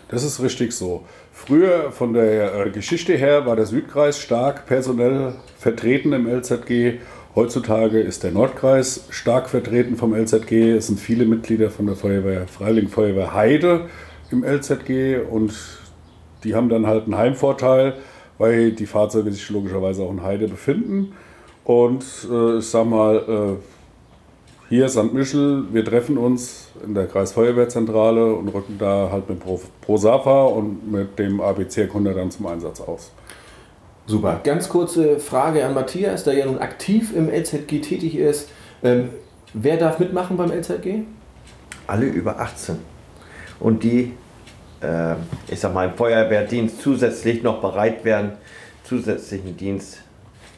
Das 0.08 0.22
ist 0.22 0.40
richtig 0.42 0.72
so. 0.72 1.02
Früher 1.32 1.90
von 1.90 2.12
der 2.12 2.66
äh, 2.66 2.70
Geschichte 2.70 3.14
her 3.14 3.46
war 3.46 3.56
der 3.56 3.66
Südkreis 3.66 4.18
stark 4.20 4.66
personell 4.66 5.34
vertreten 5.58 6.12
im 6.12 6.28
LZG. 6.28 7.00
Heutzutage 7.34 8.00
ist 8.00 8.22
der 8.22 8.30
Nordkreis 8.30 9.06
stark 9.10 9.48
vertreten 9.48 9.96
vom 9.96 10.14
LZG. 10.14 10.76
Es 10.76 10.86
sind 10.86 11.00
viele 11.00 11.24
Mitglieder 11.24 11.70
von 11.70 11.86
der 11.86 11.96
Feuerwehr 11.96 12.46
Freiling 12.46 12.88
Feuerwehr 12.88 13.34
Heide 13.34 13.88
im 14.30 14.44
LZG 14.44 15.18
und 15.28 15.52
die 16.44 16.54
haben 16.54 16.68
dann 16.68 16.86
halt 16.86 17.04
einen 17.04 17.16
Heimvorteil, 17.16 17.94
weil 18.38 18.72
die 18.72 18.86
Fahrzeuge 18.86 19.32
sich 19.32 19.48
logischerweise 19.50 20.02
auch 20.02 20.12
in 20.12 20.22
Heide 20.22 20.46
befinden. 20.46 21.14
Und 21.64 22.04
äh, 22.30 22.58
ich 22.58 22.66
sag 22.66 22.86
mal, 22.86 23.16
äh, 23.16 23.73
hier 24.68 24.88
St. 24.88 25.12
Michel, 25.12 25.64
wir 25.72 25.84
treffen 25.84 26.16
uns 26.16 26.68
in 26.84 26.94
der 26.94 27.06
Kreisfeuerwehrzentrale 27.06 28.34
und 28.34 28.48
rücken 28.48 28.76
da 28.78 29.08
halt 29.12 29.28
mit 29.28 29.40
Pro, 29.40 29.60
Pro 29.82 29.94
und 30.48 30.90
mit 30.90 31.18
dem 31.18 31.40
ABC-Kunde 31.40 32.14
dann 32.14 32.30
zum 32.30 32.46
Einsatz 32.46 32.80
aus. 32.80 33.12
Super. 34.06 34.40
Ganz 34.44 34.68
kurze 34.68 35.18
Frage 35.18 35.64
an 35.64 35.74
Matthias, 35.74 36.24
der 36.24 36.34
ja 36.34 36.46
nun 36.46 36.58
aktiv 36.58 37.14
im 37.14 37.28
LZG 37.28 37.80
tätig 37.80 38.16
ist. 38.16 38.48
Ähm, 38.82 39.10
wer 39.54 39.76
darf 39.76 39.98
mitmachen 39.98 40.36
beim 40.36 40.50
LZG? 40.50 41.04
Alle 41.86 42.06
über 42.06 42.38
18. 42.40 42.76
Und 43.60 43.82
die, 43.82 44.12
äh, 44.82 45.14
ich 45.48 45.60
sag 45.60 45.72
mal, 45.72 45.88
im 45.88 45.94
Feuerwehrdienst 45.94 46.82
zusätzlich 46.82 47.42
noch 47.42 47.60
bereit 47.60 48.04
wären, 48.04 48.32
zusätzlichen 48.84 49.56
Dienst. 49.56 50.02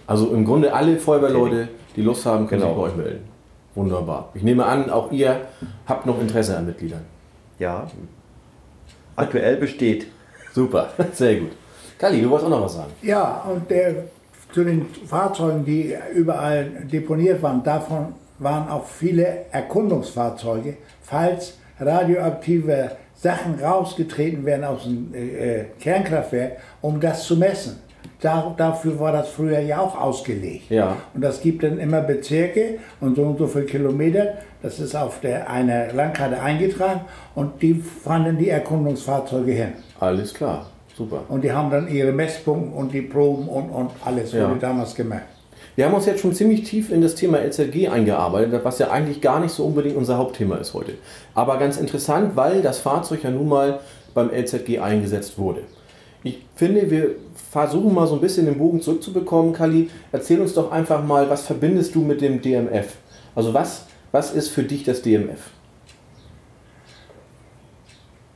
Also 0.09 0.33
im 0.33 0.45
Grunde 0.45 0.73
alle 0.73 0.99
Feuerwehrleute, 0.99 1.69
die 1.95 2.03
Lust 2.03 2.27
haben, 2.27 2.47
können 2.49 2.63
Genau. 2.63 2.75
sich 2.75 2.83
bei 2.83 2.89
euch 2.89 2.97
melden. 2.97 3.36
Wunderbar. 3.77 4.31
Ich 4.35 4.43
nehme 4.43 4.65
an, 4.65 4.91
auch 4.91 5.13
ihr 5.13 5.43
habt 5.87 6.07
noch 6.07 6.21
Interesse 6.21 6.57
an 6.57 6.67
Mitgliedern. 6.67 7.03
Ja, 7.59 7.87
aktuell 9.15 9.57
besteht. 9.57 10.07
Super, 10.53 10.91
sehr 11.13 11.37
gut. 11.37 11.53
Kali, 11.99 12.23
du 12.23 12.31
wolltest 12.31 12.47
auch 12.47 12.57
noch 12.57 12.65
was 12.65 12.75
sagen. 12.75 12.91
Ja, 13.03 13.45
und 13.49 13.71
der, 13.71 14.05
zu 14.53 14.65
den 14.65 14.87
Fahrzeugen, 15.07 15.65
die 15.65 15.95
überall 16.15 16.71
deponiert 16.91 17.43
waren, 17.43 17.63
davon 17.63 18.15
waren 18.39 18.69
auch 18.69 18.87
viele 18.87 19.47
Erkundungsfahrzeuge, 19.51 20.79
falls 21.03 21.55
radioaktive 21.79 22.93
Sachen 23.15 23.59
rausgetreten 23.63 24.45
werden 24.45 24.65
aus 24.65 24.85
dem 24.85 25.15
äh, 25.15 25.61
äh, 25.61 25.65
Kernkraftwerk, 25.81 26.59
um 26.81 27.01
das 27.01 27.25
zu 27.25 27.37
messen. 27.37 27.79
Da, 28.21 28.55
dafür 28.57 28.99
war 28.99 29.13
das 29.13 29.29
früher 29.29 29.59
ja 29.61 29.79
auch 29.81 30.01
ausgelegt. 30.01 30.71
Ja. 30.71 30.97
Und 31.15 31.23
das 31.23 31.41
gibt 31.43 31.63
dann 31.63 31.79
immer 31.79 32.01
Bezirke 32.01 32.79
und 33.01 33.15
so 33.17 33.23
und 33.23 33.39
so 33.39 33.47
viele 33.47 33.67
Kilometer. 33.67 34.35
Das 34.63 34.81
ist 34.81 34.97
auf 34.97 35.21
der, 35.21 35.51
einer 35.51 35.93
Landkarte 35.93 36.41
eingetragen 36.41 37.03
und 37.35 37.61
die 37.61 37.75
fahren 37.75 38.25
dann 38.25 38.39
die 38.39 38.49
Erkundungsfahrzeuge 38.49 39.53
hin. 39.53 39.73
Alles 40.01 40.33
klar, 40.33 40.67
super. 40.97 41.21
Und 41.29 41.45
die 41.45 41.53
haben 41.53 41.71
dann 41.71 41.89
ihre 41.89 42.11
Messpunkte 42.13 42.75
und 42.77 42.93
die 42.93 43.03
Proben 43.03 43.49
und, 43.49 43.69
und 43.69 43.91
alles 44.05 44.33
Ja. 44.33 44.49
wurde 44.49 44.61
damals 44.61 44.95
gemacht. 44.95 45.23
Wir 45.75 45.85
haben 45.85 45.93
uns 45.95 46.07
jetzt 46.07 46.21
schon 46.21 46.33
ziemlich 46.33 46.63
tief 46.63 46.91
in 46.91 47.03
das 47.03 47.15
Thema 47.17 47.39
LZG 47.39 47.89
eingearbeitet, 47.89 48.65
was 48.65 48.79
ja 48.79 48.91
eigentlich 48.91 49.21
gar 49.21 49.41
nicht 49.41 49.53
so 49.53 49.65
unbedingt 49.67 49.95
unser 49.97 50.17
Hauptthema 50.17 50.57
ist 50.57 50.73
heute. 50.73 50.95
Aber 51.35 51.59
ganz 51.59 51.77
interessant, 51.77 52.35
weil 52.35 52.63
das 52.63 52.79
Fahrzeug 52.79 53.23
ja 53.25 53.31
nun 53.31 53.49
mal 53.49 53.81
beim 54.15 54.31
LZG 54.31 54.79
eingesetzt 54.79 55.39
wurde. 55.39 55.61
Ich 56.27 56.45
finde, 56.57 56.91
wir 56.91 57.15
versuchen 57.53 57.95
mal 57.95 58.09
so 58.09 58.17
ein 58.17 58.21
bisschen 58.21 58.47
den 58.47 58.59
Bogen 58.59 58.81
zurückzubekommen. 58.81 59.53
Kali, 59.53 59.91
erzähl 60.11 60.41
uns 60.41 60.55
doch 60.55 60.73
einfach 60.73 61.05
mal, 61.05 61.31
was 61.31 61.47
verbindest 61.47 61.95
du 61.95 62.01
mit 62.01 62.21
dem 62.21 62.43
DMF? 62.43 62.97
Also 63.37 63.55
was, 63.55 63.85
was 64.11 64.33
ist 64.33 64.49
für 64.49 64.65
dich 64.65 64.83
das 64.83 65.03
DMF? 65.03 65.39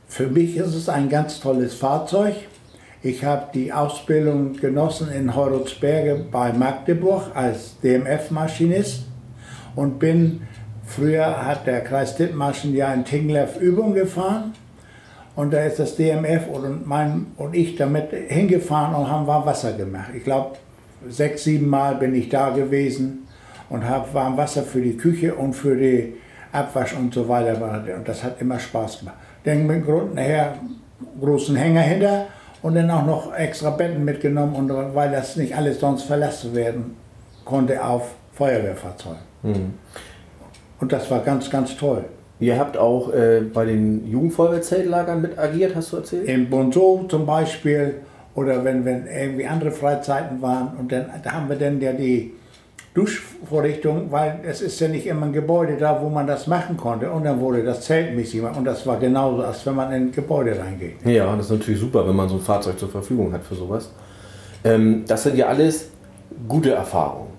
Für 0.07 0.27
mich 0.27 0.55
ist 0.55 0.73
es 0.73 0.87
ein 0.87 1.09
ganz 1.09 1.41
tolles 1.41 1.73
Fahrzeug. 1.73 2.35
Ich 3.03 3.25
habe 3.25 3.47
die 3.53 3.73
Ausbildung 3.73 4.53
genossen 4.53 5.11
in 5.11 5.35
Heurutzberge 5.35 6.27
bei 6.31 6.53
Magdeburg 6.53 7.35
als 7.35 7.77
DMF-Maschinist 7.81 9.03
und 9.75 9.99
bin, 9.99 10.43
früher 10.85 11.45
hat 11.45 11.67
der 11.67 11.81
Kreis 11.81 12.15
Dithmarschen 12.15 12.73
ja 12.73 12.93
in 12.93 13.03
Tinglev 13.03 13.59
Übung 13.59 13.93
gefahren 13.93 14.53
und 15.35 15.53
da 15.53 15.63
ist 15.63 15.79
das 15.79 15.95
DMF 15.95 16.47
und, 16.47 16.87
mein, 16.87 17.27
und 17.37 17.55
ich 17.55 17.75
damit 17.75 18.09
hingefahren 18.11 18.95
und 18.95 19.09
haben 19.09 19.27
warm 19.27 19.45
Wasser 19.45 19.73
gemacht. 19.73 20.09
Ich 20.15 20.23
glaube, 20.23 20.57
sechs, 21.07 21.45
sieben 21.45 21.69
Mal 21.69 21.95
bin 21.95 22.13
ich 22.13 22.29
da 22.29 22.49
gewesen 22.49 23.27
und 23.69 23.87
habe 23.87 24.13
warm 24.13 24.37
Wasser 24.37 24.63
für 24.63 24.81
die 24.81 24.97
Küche 24.97 25.33
und 25.35 25.53
für 25.53 25.75
die 25.75 26.15
Abwasch 26.51 26.93
und 26.93 27.13
so 27.13 27.27
weiter. 27.29 27.55
Und 27.95 28.07
das 28.07 28.23
hat 28.23 28.41
immer 28.41 28.59
Spaß 28.59 28.99
gemacht. 28.99 29.15
Dann 29.45 29.65
mit 29.65 29.85
Grund 29.85 30.15
nachher 30.15 30.55
großen 31.19 31.55
Hänger 31.55 31.81
hinter 31.81 32.27
und 32.61 32.75
dann 32.75 32.91
auch 32.91 33.05
noch 33.05 33.33
extra 33.33 33.71
Betten 33.71 34.03
mitgenommen, 34.03 34.53
und, 34.55 34.69
weil 34.93 35.11
das 35.11 35.35
nicht 35.37 35.55
alles 35.55 35.79
sonst 35.79 36.03
verlassen 36.03 36.53
werden 36.53 36.95
konnte 37.45 37.83
auf 37.83 38.15
Feuerwehrfahrzeugen. 38.33 39.21
Und 40.79 40.91
das 40.91 41.09
war 41.09 41.19
ganz, 41.19 41.49
ganz 41.49 41.75
toll. 41.77 42.05
Ihr 42.41 42.57
habt 42.57 42.75
auch 42.75 43.13
äh, 43.13 43.41
bei 43.41 43.65
den 43.65 44.09
Jugendfeuerwehrzeltlagern 44.09 45.21
mit 45.21 45.37
agiert, 45.37 45.75
hast 45.75 45.93
du 45.93 45.97
erzählt? 45.97 46.27
In 46.27 46.49
Bonzo 46.49 47.05
zum 47.07 47.27
Beispiel 47.27 48.01
oder 48.33 48.65
wenn, 48.65 48.83
wenn 48.83 49.05
irgendwie 49.05 49.45
andere 49.45 49.69
Freizeiten 49.71 50.41
waren 50.41 50.75
und 50.79 50.91
dann 50.91 51.05
da 51.23 51.33
haben 51.33 51.49
wir 51.49 51.55
dann 51.55 51.79
ja 51.79 51.93
die 51.93 52.33
Duschvorrichtung, 52.95 54.11
weil 54.11 54.39
es 54.43 54.61
ist 54.61 54.79
ja 54.79 54.87
nicht 54.87 55.05
immer 55.05 55.27
ein 55.27 55.33
Gebäude 55.33 55.77
da, 55.77 56.01
wo 56.01 56.09
man 56.09 56.25
das 56.25 56.47
machen 56.47 56.77
konnte 56.77 57.11
und 57.11 57.23
dann 57.25 57.39
wurde 57.39 57.63
das 57.63 57.81
zeltmäßig 57.81 58.41
gemacht 58.41 58.57
und 58.57 58.65
das 58.65 58.85
war 58.87 58.97
genauso, 58.97 59.43
als 59.43 59.63
wenn 59.65 59.75
man 59.75 59.93
in 59.93 60.07
ein 60.07 60.11
Gebäude 60.11 60.57
reingeht. 60.59 60.95
Ja, 61.05 61.33
das 61.35 61.45
ist 61.45 61.51
natürlich 61.51 61.79
super, 61.79 62.05
wenn 62.07 62.15
man 62.15 62.27
so 62.27 62.35
ein 62.35 62.41
Fahrzeug 62.41 62.77
zur 62.79 62.89
Verfügung 62.89 63.31
hat 63.33 63.43
für 63.43 63.55
sowas. 63.55 63.91
Ähm, 64.63 65.03
das 65.07 65.23
sind 65.23 65.37
ja 65.37 65.45
alles 65.45 65.89
gute 66.47 66.71
Erfahrungen, 66.71 67.30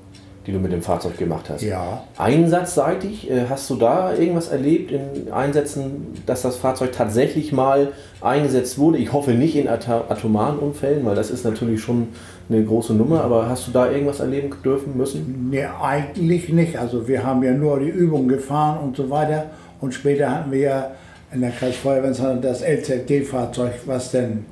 die 0.46 0.52
du 0.52 0.58
mit 0.58 0.72
dem 0.72 0.82
Fahrzeug 0.82 1.18
gemacht 1.18 1.48
hast. 1.48 1.62
Ja. 1.62 2.02
Einsatzseitig, 2.18 3.30
äh, 3.30 3.44
hast 3.48 3.70
du 3.70 3.76
da 3.76 4.12
irgendwas 4.14 4.48
erlebt 4.48 4.90
in 4.90 5.32
Einsätzen, 5.32 6.08
dass 6.26 6.42
das 6.42 6.56
Fahrzeug 6.56 6.92
tatsächlich 6.92 7.52
mal 7.52 7.92
eingesetzt 8.20 8.78
wurde? 8.78 8.98
Ich 8.98 9.12
hoffe 9.12 9.32
nicht 9.32 9.56
in 9.56 9.68
atomaren 9.68 10.58
Unfällen, 10.58 11.04
weil 11.04 11.14
das 11.14 11.30
ist 11.30 11.44
natürlich 11.44 11.80
schon 11.80 12.08
eine 12.48 12.64
große 12.64 12.92
Nummer, 12.92 13.22
aber 13.22 13.48
hast 13.48 13.68
du 13.68 13.70
da 13.70 13.90
irgendwas 13.90 14.20
erleben 14.20 14.50
dürfen 14.64 14.96
müssen? 14.96 15.48
Nee, 15.50 15.66
eigentlich 15.80 16.48
nicht. 16.48 16.76
Also 16.76 17.06
wir 17.06 17.24
haben 17.24 17.42
ja 17.42 17.52
nur 17.52 17.78
die 17.78 17.88
Übung 17.88 18.26
gefahren 18.26 18.78
und 18.82 18.96
so 18.96 19.10
weiter. 19.10 19.46
Und 19.80 19.94
später 19.94 20.30
hatten 20.30 20.50
wir 20.50 20.58
ja 20.58 20.90
in 21.32 21.40
der 21.40 21.50
Kreisfeuerwehr 21.50 22.12
das 22.36 22.62
LZG-Fahrzeug, 22.62 23.72
was 23.86 24.12
dann 24.12 24.44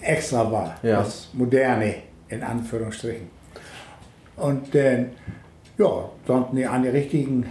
extra 0.00 0.50
war. 0.50 0.76
Ja. 0.82 0.98
Das 0.98 1.28
moderne, 1.32 1.94
in 2.28 2.42
Anführungsstrichen. 2.42 3.41
Und 4.36 4.74
dann, 4.74 5.10
ja, 5.78 6.10
sollten 6.26 6.56
die 6.56 6.66
an 6.66 6.82
die 6.82 6.88
richtigen 6.88 7.46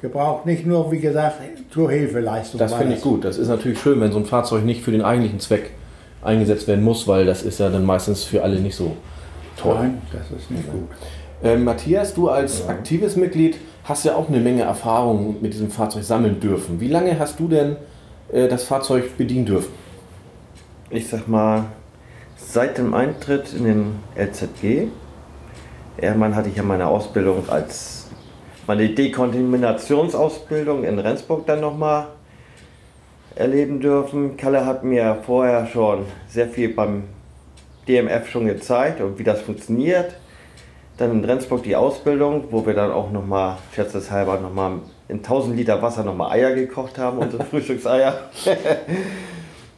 gebraucht. 0.00 0.46
Nicht 0.46 0.66
nur, 0.66 0.92
wie 0.92 1.00
gesagt, 1.00 1.40
zur 1.70 1.90
Hilfeleistung. 1.90 2.58
Das 2.58 2.74
finde 2.74 2.94
ich 2.94 3.00
gut. 3.00 3.24
Das 3.24 3.38
ist 3.38 3.48
natürlich 3.48 3.80
schön, 3.80 4.00
wenn 4.00 4.12
so 4.12 4.18
ein 4.18 4.26
Fahrzeug 4.26 4.64
nicht 4.64 4.82
für 4.82 4.92
den 4.92 5.02
eigentlichen 5.02 5.40
Zweck 5.40 5.70
eingesetzt 6.22 6.68
werden 6.68 6.84
muss, 6.84 7.08
weil 7.08 7.26
das 7.26 7.42
ist 7.42 7.58
ja 7.58 7.68
dann 7.68 7.84
meistens 7.84 8.24
für 8.24 8.42
alle 8.42 8.60
nicht 8.60 8.76
so 8.76 8.96
toll. 9.56 9.76
Nein, 9.76 10.02
das 10.12 10.30
ist 10.38 10.50
nicht 10.50 10.70
gut. 10.70 10.88
Ähm, 11.42 11.64
Matthias, 11.64 12.14
du 12.14 12.28
als 12.28 12.68
aktives 12.68 13.16
Mitglied 13.16 13.56
hast 13.84 14.04
ja 14.04 14.14
auch 14.14 14.28
eine 14.28 14.40
Menge 14.40 14.62
Erfahrung 14.62 15.36
mit 15.42 15.52
diesem 15.52 15.70
Fahrzeug 15.70 16.04
sammeln 16.04 16.40
dürfen. 16.40 16.80
Wie 16.80 16.88
lange 16.88 17.18
hast 17.18 17.38
du 17.38 17.48
denn 17.48 17.76
äh, 18.32 18.48
das 18.48 18.64
Fahrzeug 18.64 19.16
bedienen 19.18 19.46
dürfen? 19.46 19.72
Ich 20.90 21.08
sag 21.08 21.28
mal, 21.28 21.64
seit 22.36 22.78
dem 22.78 22.94
Eintritt 22.94 23.52
in 23.52 23.64
den 23.64 23.86
LZG, 24.16 24.88
irgendwann 25.96 26.34
hatte 26.34 26.48
ich 26.48 26.56
ja 26.56 26.62
meine 26.62 26.86
Ausbildung 26.86 27.48
als 27.48 28.06
meine 28.66 28.88
Dekontaminationsausbildung 28.88 30.84
in 30.84 30.98
Rendsburg 30.98 31.46
dann 31.46 31.60
nochmal 31.60 32.06
erleben 33.34 33.80
dürfen. 33.80 34.36
Kalle 34.36 34.64
hat 34.64 34.84
mir 34.84 35.18
vorher 35.26 35.66
schon 35.66 36.06
sehr 36.28 36.48
viel 36.48 36.74
beim 36.74 37.04
DMF 37.86 38.28
schon 38.28 38.46
gezeigt 38.46 39.00
und 39.00 39.18
wie 39.18 39.24
das 39.24 39.42
funktioniert. 39.42 40.14
Dann 40.96 41.10
in 41.10 41.24
Rendsburg 41.24 41.64
die 41.64 41.74
Ausbildung, 41.74 42.44
wo 42.50 42.64
wir 42.64 42.74
dann 42.74 42.92
auch 42.92 43.10
nochmal, 43.10 43.56
scherzeshalber, 43.74 44.38
nochmal 44.38 44.78
in 45.08 45.18
1000 45.18 45.56
Liter 45.56 45.82
Wasser 45.82 46.04
nochmal 46.04 46.30
Eier 46.30 46.54
gekocht 46.54 46.98
haben, 46.98 47.18
unsere 47.18 47.44
Frühstückseier. 47.50 48.14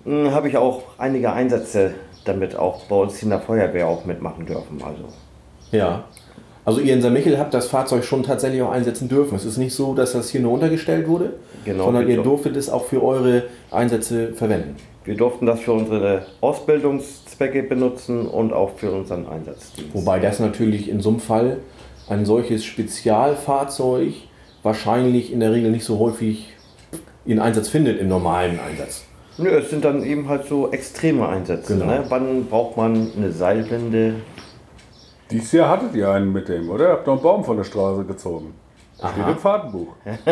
Hm, 0.04 0.30
Habe 0.30 0.48
ich 0.48 0.56
auch 0.56 0.82
einige 0.98 1.32
Einsätze 1.32 1.94
damit 2.26 2.56
auch 2.56 2.84
bei 2.84 2.96
uns 2.96 3.22
in 3.22 3.30
der 3.30 3.40
Feuerwehr 3.40 3.88
auch 3.88 4.04
mitmachen 4.04 4.46
dürfen. 4.46 4.82
Also 4.82 5.04
Ja. 5.76 6.04
Also 6.64 6.80
ihr 6.80 6.94
in 6.94 7.00
St. 7.00 7.10
Michel 7.10 7.38
habt 7.38 7.54
das 7.54 7.68
Fahrzeug 7.68 8.02
schon 8.04 8.24
tatsächlich 8.24 8.60
auch 8.60 8.72
einsetzen 8.72 9.08
dürfen. 9.08 9.36
Es 9.36 9.44
ist 9.44 9.56
nicht 9.56 9.72
so, 9.74 9.94
dass 9.94 10.12
das 10.12 10.30
hier 10.30 10.40
nur 10.40 10.52
untergestellt 10.52 11.06
wurde, 11.06 11.34
Genau, 11.64 11.84
sondern 11.84 12.08
ihr 12.08 12.22
durftet 12.22 12.56
es 12.56 12.68
auch 12.68 12.84
für 12.86 13.02
eure 13.04 13.44
Einsätze 13.70 14.32
verwenden. 14.32 14.74
wir 15.04 15.14
durften 15.16 15.46
das 15.46 15.60
für 15.60 15.72
unsere 15.72 16.26
Ausbildungszwecke 16.40 17.62
benutzen 17.62 18.26
und 18.26 18.52
auch 18.52 18.70
für 18.76 18.90
unseren 18.90 19.28
Einsatzdienst. 19.28 19.94
Wobei 19.94 20.18
das 20.18 20.40
natürlich 20.40 20.88
in 20.88 21.00
so 21.00 21.10
einem 21.10 21.20
Fall 21.20 21.58
ein 22.08 22.24
solches 22.26 22.64
Spezialfahrzeug 22.64 24.12
wahrscheinlich 24.64 25.32
in 25.32 25.38
der 25.40 25.52
Regel 25.52 25.70
nicht 25.70 25.84
so 25.84 25.98
häufig 26.00 26.48
ihren 27.24 27.38
Einsatz 27.40 27.68
findet 27.68 28.00
im 28.00 28.08
normalen 28.08 28.58
Einsatz. 28.58 29.04
Nö, 29.38 29.50
es 29.50 29.70
sind 29.70 29.84
dann 29.84 30.02
eben 30.02 30.28
halt 30.28 30.46
so 30.46 30.70
extreme 30.72 31.28
Einsätze. 31.28 31.74
Genau. 31.74 31.86
Ne? 31.86 32.04
Wann 32.08 32.46
braucht 32.46 32.76
man 32.76 33.10
eine 33.16 33.30
Seilwinde? 33.32 34.14
Dieses 35.30 35.52
Jahr 35.52 35.68
hattet 35.70 35.94
ihr 35.94 36.10
einen 36.10 36.32
mit 36.32 36.48
dem, 36.48 36.70
oder? 36.70 36.88
Ihr 36.88 36.92
habt 36.92 37.06
noch 37.06 37.14
einen 37.14 37.22
Baum 37.22 37.44
von 37.44 37.56
der 37.56 37.64
Straße 37.64 38.04
gezogen. 38.04 38.54
Steht 38.98 39.28
im 39.28 39.38
Fahrtenbuch. 39.38 39.88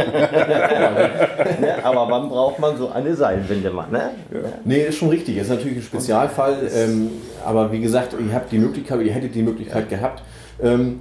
Ne? 1.60 1.84
Aber 1.84 2.10
wann 2.10 2.28
braucht 2.28 2.58
man 2.58 2.76
so 2.76 2.88
eine 2.90 3.14
Seilwinde 3.14 3.70
mal? 3.70 3.86
Ne? 3.90 4.10
Nee, 4.64 4.84
ist 4.84 4.96
schon 4.96 5.10
richtig. 5.10 5.36
Ist 5.36 5.50
natürlich 5.50 5.76
ein 5.78 5.82
Spezialfall. 5.82 6.56
Ähm, 6.74 7.10
aber 7.44 7.70
wie 7.70 7.80
gesagt, 7.80 8.14
ihr 8.18 8.34
habt 8.34 8.50
die 8.50 8.58
Möglichkeit, 8.58 9.00
ihr 9.02 9.12
hättet 9.12 9.34
die 9.34 9.42
Möglichkeit 9.42 9.88
gehabt. 9.90 10.22
Ähm, 10.62 11.00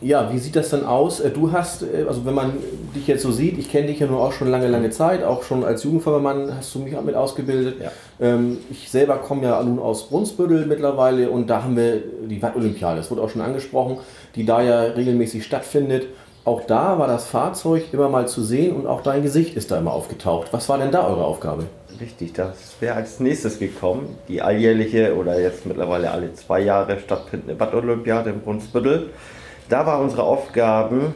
ja, 0.00 0.32
wie 0.32 0.38
sieht 0.38 0.56
das 0.56 0.70
dann 0.70 0.84
aus? 0.84 1.20
Äh, 1.20 1.30
Du 1.30 1.52
hast, 1.52 1.82
äh, 1.82 2.04
also 2.06 2.24
wenn 2.24 2.34
man 2.34 2.52
dich 2.94 3.06
jetzt 3.06 3.22
so 3.22 3.32
sieht, 3.32 3.58
ich 3.58 3.70
kenne 3.70 3.88
dich 3.88 3.98
ja 3.98 4.06
nur 4.06 4.20
auch 4.20 4.32
schon 4.32 4.48
lange, 4.48 4.68
lange 4.68 4.90
Zeit, 4.90 5.24
auch 5.24 5.42
schon 5.42 5.64
als 5.64 5.84
Jugendfeuerwehrmann 5.84 6.56
hast 6.56 6.74
du 6.74 6.80
mich 6.80 6.96
auch 6.96 7.02
mit 7.02 7.14
ausgebildet. 7.14 7.76
Ja. 7.82 7.90
Ähm, 8.20 8.58
ich 8.70 8.90
selber 8.90 9.16
komme 9.16 9.44
ja 9.44 9.62
nun 9.62 9.78
aus 9.78 10.08
Brunsbüttel 10.08 10.66
mittlerweile 10.66 11.30
und 11.30 11.48
da 11.48 11.62
haben 11.62 11.76
wir 11.76 12.02
die 12.28 12.40
Watt-Olympiade, 12.40 12.98
das 12.98 13.10
wurde 13.10 13.22
auch 13.22 13.30
schon 13.30 13.42
angesprochen, 13.42 13.98
die 14.34 14.44
da 14.44 14.62
ja 14.62 14.80
regelmäßig 14.82 15.44
stattfindet. 15.44 16.06
Auch 16.44 16.64
da 16.64 16.98
war 16.98 17.08
das 17.08 17.26
Fahrzeug 17.26 17.92
immer 17.92 18.08
mal 18.08 18.26
zu 18.26 18.42
sehen 18.42 18.74
und 18.74 18.86
auch 18.86 19.02
dein 19.02 19.22
Gesicht 19.22 19.54
ist 19.54 19.70
da 19.70 19.78
immer 19.78 19.92
aufgetaucht. 19.92 20.48
Was 20.52 20.68
war 20.68 20.78
denn 20.78 20.90
da 20.90 21.06
eure 21.06 21.24
Aufgabe? 21.24 21.64
Richtig, 22.00 22.32
das 22.32 22.76
wäre 22.80 22.94
als 22.94 23.20
nächstes 23.20 23.58
gekommen. 23.58 24.16
Die 24.28 24.40
alljährliche 24.40 25.14
oder 25.16 25.38
jetzt 25.38 25.66
mittlerweile 25.66 26.10
alle 26.10 26.32
zwei 26.34 26.60
Jahre 26.60 26.98
stattfindende 27.00 27.54
Bad-Olympiade 27.54 28.30
in 28.30 28.40
Brunsbüttel. 28.40 29.10
Da 29.68 29.84
war 29.86 30.00
unsere 30.00 30.22
Aufgabe, 30.22 31.12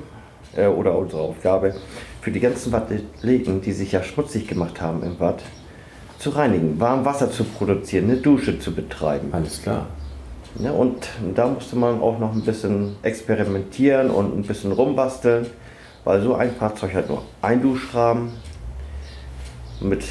äh, 0.57 0.67
oder 0.67 0.97
unsere 0.97 1.23
Aufgabe, 1.23 1.75
für 2.21 2.31
die 2.31 2.41
ganzen 2.41 2.75
Athleten, 2.75 3.61
die 3.61 3.73
sich 3.73 3.93
ja 3.93 4.03
schmutzig 4.03 4.47
gemacht 4.47 4.81
haben 4.81 5.03
im 5.03 5.17
Bad, 5.17 5.43
zu 6.19 6.31
reinigen, 6.31 6.79
warm 6.79 7.05
Wasser 7.05 7.31
zu 7.31 7.43
produzieren, 7.45 8.05
eine 8.05 8.17
Dusche 8.19 8.59
zu 8.59 8.73
betreiben. 8.73 9.31
Alles 9.33 9.63
klar. 9.63 9.87
Ja, 10.59 10.71
und 10.71 11.09
da 11.35 11.47
musste 11.49 11.77
man 11.77 12.01
auch 12.01 12.19
noch 12.19 12.33
ein 12.33 12.43
bisschen 12.43 12.97
experimentieren 13.03 14.11
und 14.11 14.39
ein 14.39 14.43
bisschen 14.43 14.71
rumbasteln, 14.71 15.47
weil 16.05 16.23
so 16.23 16.35
ein 16.35 16.55
Fahrzeug 16.55 16.95
hat 16.95 17.09
nur 17.09 17.23
ein 17.41 17.63
Duschrahmen 17.63 18.33
mit 19.81 20.05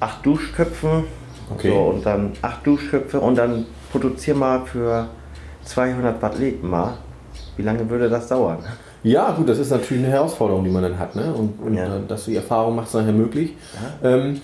acht 0.00 0.24
Duschköpfen. 0.24 1.04
Okay. 1.50 1.70
So, 1.70 1.76
und 1.76 2.06
dann 2.06 2.32
acht 2.40 2.66
Duschköpfe 2.66 3.20
und 3.20 3.36
dann 3.36 3.66
produzier 3.90 4.34
mal 4.34 4.64
für 4.64 5.08
200 5.64 6.22
Watt 6.22 6.36
mal. 6.62 6.98
Wie 7.56 7.62
lange 7.62 7.88
würde 7.90 8.08
das 8.08 8.28
dauern? 8.28 8.58
Ja, 9.02 9.32
gut, 9.32 9.48
das 9.48 9.58
ist 9.58 9.70
natürlich 9.70 10.02
eine 10.04 10.12
Herausforderung, 10.12 10.64
die 10.64 10.70
man 10.70 10.82
dann 10.82 10.98
hat. 10.98 11.14
Ne? 11.16 11.32
Und, 11.34 11.60
und 11.60 11.74
Ja. 11.74 11.96
äh, 11.96 12.00
dass 12.08 12.24
die 12.24 12.36
Erfahrung 12.36 12.76
macht 12.76 12.88
es 12.88 12.94
nachher 12.94 13.12
möglich. 13.12 13.54
Ähm, 14.02 14.40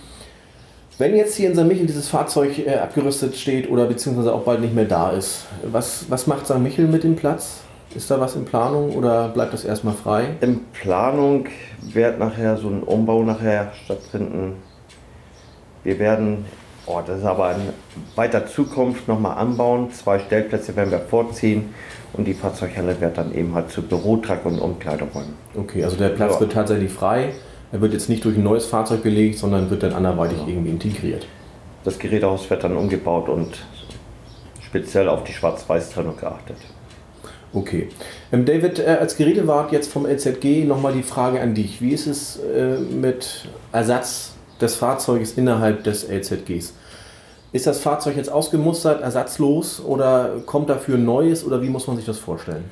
wenn 0.99 1.15
jetzt 1.17 1.37
hier 1.37 1.49
in 1.49 1.55
St. 1.57 1.65
Michel 1.65 1.87
dieses 1.87 2.09
Fahrzeug 2.09 2.59
äh, 2.59 2.75
abgerüstet 2.77 3.37
steht 3.37 3.71
oder 3.71 3.87
beziehungsweise 3.87 4.35
auch 4.35 4.43
bald 4.43 4.61
nicht 4.61 4.75
mehr 4.75 4.85
da 4.85 5.11
ist, 5.11 5.45
was, 5.63 6.07
was 6.09 6.27
macht 6.27 6.47
St. 6.47 6.59
Michel 6.59 6.87
mit 6.89 7.05
dem 7.05 7.15
Platz? 7.17 7.61
Ist 7.95 8.11
da 8.11 8.21
was 8.21 8.37
in 8.37 8.45
Planung 8.45 8.95
oder 8.97 9.29
bleibt 9.29 9.55
das 9.55 9.65
erstmal 9.65 9.95
frei? 9.95 10.27
In 10.43 10.61
Planung 10.73 11.47
wird 11.81 12.19
nachher 12.19 12.57
so 12.59 12.69
ein 12.69 12.83
Umbau 12.83 13.23
nachher 13.23 13.73
stattfinden. 13.85 14.57
Wir 15.85 15.99
werden, 15.99 16.45
oh, 16.89 17.01
das 17.07 17.19
ist 17.21 17.25
aber 17.25 17.53
in 17.53 17.61
weiter 18.17 18.47
Zukunft 18.47 19.09
nochmal 19.09 19.39
anbauen. 19.39 19.91
Zwei 19.93 20.19
Stellplätze 20.19 20.75
werden 20.77 20.91
wir 20.91 21.01
vorziehen 21.01 21.75
und 22.15 22.25
die 22.27 22.35
Fahrzeughalle 22.35 23.01
wird 23.01 23.19
dann 23.19 23.35
eben 23.35 23.55
halt 23.55 23.71
zu 23.71 23.83
Bürotrakt 23.83 24.47
und 24.47 24.59
Umkleideräumen. 24.59 25.35
Okay, 25.57 25.85
also 25.85 25.97
der 25.97 26.11
Platz 26.11 26.35
Ja. 26.35 26.41
wird 26.41 26.53
tatsächlich 26.53 26.91
frei. 26.93 27.33
Er 27.71 27.81
wird 27.81 27.93
jetzt 27.93 28.09
nicht 28.09 28.25
durch 28.25 28.37
ein 28.37 28.43
neues 28.43 28.67
Fahrzeug 28.67 29.03
belegt, 29.03 29.39
sondern 29.39 29.69
wird 29.71 29.83
dann 29.83 29.93
anderweitig 29.93 30.39
irgendwie 30.47 30.71
integriert. 30.71 31.27
Das 31.85 31.99
Gerätehaus 31.99 32.49
wird 32.49 32.65
dann 32.65 32.77
umgebaut 32.77 33.29
und 33.29 33.59
speziell 34.63 35.09
auf 35.09 35.25
die 35.25 35.33
Schwarz-Weiß-Trennung 35.33 36.17
geachtet. 36.17 36.57
Okay. 37.53 37.89
Ähm, 38.33 38.45
David, 38.45 38.79
äh, 38.79 38.99
als 39.01 39.17
Gerätewart 39.17 39.73
jetzt 39.73 39.91
vom 39.91 40.07
LZG 40.07 40.65
nochmal 40.65 40.93
die 40.93 41.03
Frage 41.03 41.41
an 41.41 41.55
dich. 41.55 41.81
Wie 41.81 41.93
ist 41.93 42.07
es 42.07 42.39
äh, 42.39 42.79
mit 42.79 43.49
Ersatz 43.73 44.33
des 44.61 44.75
Fahrzeuges 44.75 45.33
innerhalb 45.33 45.85
des 45.85 46.09
LZGs? 46.09 46.75
Ist 47.51 47.67
das 47.67 47.81
Fahrzeug 47.81 48.17
jetzt 48.17 48.31
ausgemustert, 48.31 49.01
ersatzlos 49.01 49.83
oder 49.85 50.37
kommt 50.45 50.69
dafür 50.69 50.97
ein 50.97 51.05
neues 51.05 51.45
oder 51.47 51.63
wie 51.63 51.71
muss 51.71 51.87
man 51.87 51.97
sich 51.97 52.05
das 52.05 52.19
vorstellen? 52.19 52.65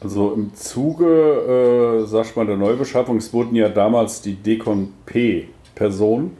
Also 0.00 0.32
im 0.32 0.54
Zuge, 0.54 2.02
äh, 2.02 2.06
sag 2.06 2.26
ich 2.26 2.36
mal, 2.36 2.46
der 2.46 2.56
Neubeschaffung, 2.56 3.16
es 3.16 3.32
wurden 3.32 3.54
ja 3.54 3.68
damals 3.68 4.20
die 4.20 4.34
Decon 4.34 4.92
P-Personen 5.06 6.36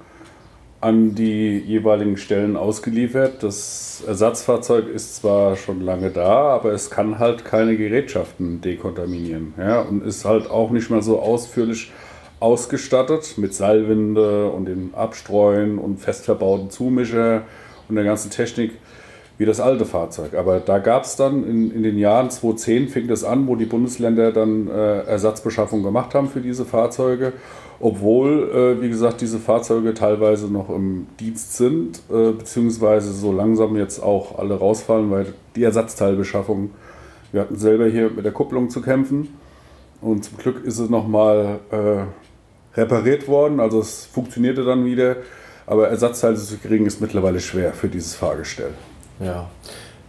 an 0.81 1.15
die 1.15 1.59
jeweiligen 1.59 2.17
Stellen 2.17 2.57
ausgeliefert. 2.57 3.43
Das 3.43 4.03
Ersatzfahrzeug 4.07 4.89
ist 4.89 5.17
zwar 5.17 5.57
schon 5.57 5.81
lange 5.81 6.11
da, 6.11 6.51
aber 6.51 6.73
es 6.73 6.91
kann 6.91 7.21
halt 7.21 7.45
keine 7.45 7.77
Gerätschaften 7.77 8.61
dekontaminieren. 8.61 9.55
Ja, 9.59 9.81
und 9.81 10.05
ist 10.05 10.25
halt 10.25 10.51
auch 10.51 10.71
nicht 10.71 10.91
mehr 10.91 11.03
so 11.03 11.21
ausführlich 11.21 11.93
ausgestattet 12.41 13.39
mit 13.39 13.55
Seilwinde 13.55 14.51
und 14.51 14.65
dem 14.67 14.93
Abstreuen 14.97 15.79
und 15.79 16.01
fest 16.01 16.25
verbauten 16.25 16.71
Zumischer 16.71 17.43
und 17.89 17.97
der 17.97 18.05
ganzen 18.05 18.31
Technik 18.31 18.73
wie 19.39 19.47
das 19.47 19.61
alte 19.61 19.85
Fahrzeug. 19.85 20.35
Aber 20.35 20.61
da 20.61 20.79
gab 20.79 21.05
es 21.05 21.17
dann 21.17 21.45
in, 21.49 21.71
in 21.75 21.83
den 21.83 21.99
Jahren 21.99 22.31
2010 22.31 22.89
fing 22.89 23.09
das 23.09 23.25
an, 23.25 23.47
wo 23.49 23.57
die 23.57 23.65
Bundesländer 23.65 24.31
dann 24.31 24.69
äh, 24.69 25.01
Ersatzbeschaffung 25.01 25.83
gemacht 25.83 26.15
haben 26.15 26.29
für 26.29 26.41
diese 26.41 26.65
Fahrzeuge. 26.65 27.33
Obwohl, 27.81 28.77
äh, 28.79 28.83
wie 28.83 28.89
gesagt, 28.89 29.21
diese 29.21 29.41
Fahrzeuge 29.41 29.95
teilweise 29.95 30.47
noch 30.47 30.69
im 30.69 31.09
Dienst 31.19 31.57
sind, 31.57 32.03
äh, 32.09 32.31
beziehungsweise 32.31 33.13
so 33.13 33.33
langsam 33.33 33.77
jetzt 33.77 34.01
auch 34.01 34.39
alle 34.39 34.55
rausfallen, 34.55 35.11
weil 35.11 35.35
die 35.57 35.65
Ersatzteilbeschaffung, 35.65 36.71
wir 37.33 37.41
hatten 37.41 37.57
selber 37.57 37.87
hier 37.87 38.11
mit 38.11 38.25
der 38.25 38.33
Kupplung 38.33 38.71
zu 38.71 38.83
kämpfen. 38.83 39.37
Und 40.01 40.25
zum 40.25 40.37
Glück 40.37 40.65
ist 40.65 40.79
es 40.79 40.91
nochmal 40.91 41.59
äh, 41.71 42.79
repariert 42.79 43.27
worden, 43.27 43.59
also 43.59 43.81
es 43.81 44.07
funktionierte 44.07 44.65
dann 44.65 44.85
wieder. 44.85 45.17
Aber 45.67 45.89
Ersatzteile 45.89 46.37
zu 46.37 46.57
kriegen 46.59 46.87
ist 46.87 47.01
mittlerweile 47.01 47.41
schwer 47.41 47.73
für 47.73 47.89
dieses 47.89 48.15
Fahrgestell. 48.15 48.71
Ja. 49.21 49.49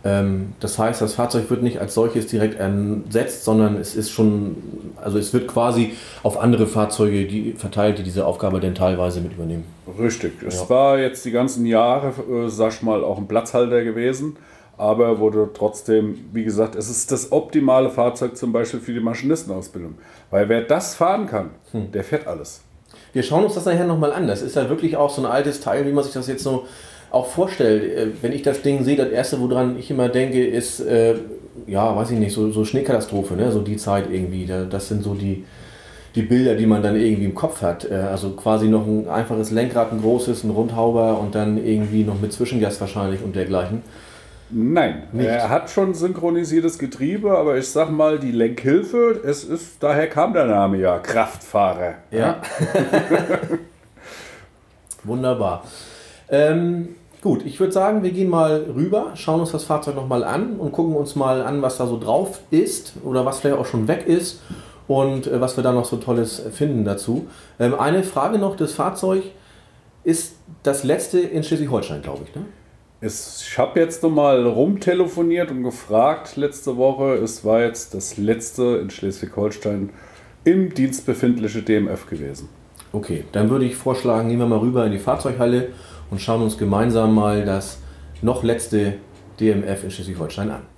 Ähm, 0.05 0.53
das 0.59 0.77
heißt, 0.77 1.01
das 1.01 1.13
Fahrzeug 1.13 1.49
wird 1.49 1.63
nicht 1.63 1.79
als 1.79 1.93
solches 1.93 2.27
direkt 2.27 2.59
ersetzt, 2.59 3.45
sondern 3.45 3.77
es 3.77 3.95
ist 3.95 4.11
schon, 4.11 4.55
also 5.01 5.17
es 5.17 5.33
wird 5.33 5.47
quasi 5.47 5.93
auf 6.23 6.39
andere 6.39 6.67
Fahrzeuge 6.67 7.25
die, 7.25 7.53
verteilt, 7.53 7.99
die 7.99 8.03
diese 8.03 8.25
Aufgabe 8.25 8.59
dann 8.59 8.75
teilweise 8.75 9.21
mit 9.21 9.33
übernehmen. 9.33 9.63
Richtig. 9.97 10.33
Es 10.45 10.61
Ja. 10.61 10.69
war 10.69 10.99
jetzt 10.99 11.23
die 11.23 11.31
ganzen 11.31 11.65
Jahre, 11.65 12.13
äh, 12.29 12.49
sag 12.49 12.73
ich 12.73 12.81
mal, 12.81 13.03
auch 13.03 13.17
ein 13.17 13.27
Platzhalter 13.27 13.83
gewesen, 13.83 14.35
aber 14.77 15.19
wurde 15.19 15.49
trotzdem, 15.53 16.17
wie 16.33 16.43
gesagt, 16.43 16.75
es 16.75 16.89
ist 16.89 17.11
das 17.11 17.31
optimale 17.31 17.89
Fahrzeug 17.89 18.35
zum 18.35 18.51
Beispiel 18.51 18.81
für 18.81 18.93
die 18.93 18.99
Maschinistenausbildung. 18.99 19.95
Weil 20.31 20.49
wer 20.49 20.61
das 20.63 20.95
fahren 20.95 21.27
kann, 21.27 21.51
der 21.71 22.03
fährt 22.03 22.27
alles. 22.27 22.61
Wir 23.13 23.23
schauen 23.23 23.43
uns 23.45 23.53
das 23.55 23.65
nachher 23.65 23.85
nochmal 23.85 24.11
an. 24.11 24.27
Das 24.27 24.41
ist 24.41 24.55
ja 24.55 24.69
wirklich 24.69 24.97
auch 24.97 25.09
so 25.09 25.21
ein 25.21 25.31
altes 25.31 25.61
Teil, 25.61 25.85
wie 25.85 25.91
man 25.91 26.03
sich 26.03 26.13
das 26.13 26.27
jetzt 26.27 26.43
so 26.43 26.65
auch 27.11 27.27
vorstellt. 27.27 27.83
Äh, 27.97 28.07
Wenn 28.21 28.33
ich 28.33 28.41
das 28.41 28.61
Ding 28.61 28.83
sehe, 28.83 28.95
das 28.95 29.09
erste, 29.09 29.39
woran 29.39 29.77
ich 29.77 29.89
immer 29.91 30.09
denke, 30.09 30.43
ist, 30.45 30.79
äh, 30.79 31.15
ja, 31.67 31.95
weiß 31.95 32.11
ich 32.11 32.17
nicht, 32.19 32.33
so, 32.33 32.49
so 32.51 32.65
Schneekatastrophe, 32.65 33.35
ne? 33.35 33.51
so 33.51 33.61
die 33.61 33.77
Zeit 33.77 34.05
irgendwie. 34.11 34.45
Da- 34.47 34.65
Das 34.65 34.87
sind 34.87 35.03
so 35.03 35.13
die, 35.13 35.43
die 36.15 36.23
Bilder, 36.23 36.55
die 36.55 36.65
man 36.65 36.81
dann 36.81 36.95
irgendwie 36.95 37.25
im 37.25 37.35
Kopf 37.35 37.61
hat. 37.61 37.89
Äh, 37.89 37.93
Also 37.95 38.31
quasi 38.31 38.67
noch 38.67 38.87
ein 38.87 39.07
einfaches 39.07 39.51
Lenkrad, 39.51 39.91
ein 39.91 40.01
großes, 40.01 40.43
ein 40.43 40.49
Rundhauber 40.49 41.19
und 41.19 41.35
dann 41.35 41.63
irgendwie 41.63 42.03
noch 42.03 42.19
mit 42.19 42.33
Zwischengas 42.33 42.81
wahrscheinlich 42.81 43.21
und 43.23 43.35
dergleichen. 43.35 43.83
Nein, 44.49 45.03
Nicht. 45.11 45.27
er 45.27 45.49
hat 45.49 45.69
schon 45.69 45.93
synchronisiertes 45.93 46.77
Getriebe, 46.77 47.37
aber 47.37 47.57
ich 47.57 47.69
sag 47.69 47.89
mal, 47.89 48.19
die 48.19 48.31
Lenkhilfe, 48.31 49.21
es 49.25 49.43
ist, 49.43 49.81
daher 49.81 50.07
kam 50.07 50.33
der 50.33 50.45
Name 50.45 50.77
ja, 50.77 50.99
Kraftfahrer. 50.99 51.95
Ja. 52.11 52.41
Wunderbar. 55.03 55.63
Ähm, 56.29 56.95
Gut, 57.23 57.45
ich 57.45 57.57
würde 57.57 57.71
sagen, 57.71 58.03
wir 58.03 58.11
gehen 58.11 58.29
mal 58.29 58.65
rüber, 58.75 59.11
schauen 59.15 59.39
uns 59.39 59.53
das 59.53 59.63
Fahrzeug 59.63 59.95
nochmal 59.95 60.25
an 60.25 60.57
und 60.57 60.73
gucken 60.73 60.93
uns 60.93 61.15
mal 61.15 61.41
an, 61.41 61.61
was 61.61 61.77
da 61.77 61.87
so 61.87 61.97
drauf 61.97 62.41
ist 62.51 62.95
oder 63.01 63.25
was 63.25 63.39
vielleicht 63.39 63.57
auch 63.57 63.65
schon 63.65 63.87
weg 63.87 64.05
ist 64.05 64.41
und 64.89 65.27
äh, 65.27 65.39
was 65.39 65.55
wir 65.55 65.63
da 65.63 65.71
noch 65.71 65.85
so 65.85 65.95
Tolles 65.95 66.41
finden 66.51 66.83
dazu. 66.83 67.27
Ähm, 67.61 67.79
eine 67.79 68.03
Frage 68.03 68.39
noch, 68.39 68.57
das 68.57 68.73
Fahrzeug 68.73 69.23
ist 70.03 70.35
das 70.63 70.83
letzte 70.83 71.21
in 71.21 71.45
Schleswig-Holstein, 71.45 72.01
glaube 72.01 72.23
ich, 72.27 72.35
ne? 72.35 72.43
Ich 73.05 73.57
habe 73.57 73.81
jetzt 73.81 74.01
nochmal 74.01 74.47
rumtelefoniert 74.47 75.51
und 75.51 75.63
gefragt 75.63 76.37
letzte 76.37 76.77
Woche. 76.77 77.15
Es 77.15 77.43
war 77.43 77.61
jetzt 77.61 77.93
das 77.93 78.15
letzte 78.15 78.77
in 78.77 78.89
Schleswig-Holstein 78.89 79.89
im 80.45 80.73
Dienst 80.73 81.05
befindliche 81.05 81.63
DMF 81.63 82.09
gewesen. 82.09 82.47
Okay, 82.93 83.25
dann 83.33 83.49
würde 83.49 83.65
ich 83.65 83.75
vorschlagen, 83.75 84.29
gehen 84.29 84.39
wir 84.39 84.45
mal 84.45 84.59
rüber 84.59 84.85
in 84.85 84.93
die 84.93 84.99
Fahrzeughalle 84.99 85.73
und 86.11 86.21
schauen 86.21 86.43
uns 86.43 86.57
gemeinsam 86.57 87.13
mal 87.13 87.43
das 87.43 87.79
noch 88.21 88.41
letzte 88.41 88.93
DMF 89.37 89.83
in 89.83 89.91
Schleswig-Holstein 89.91 90.51
an. 90.51 90.72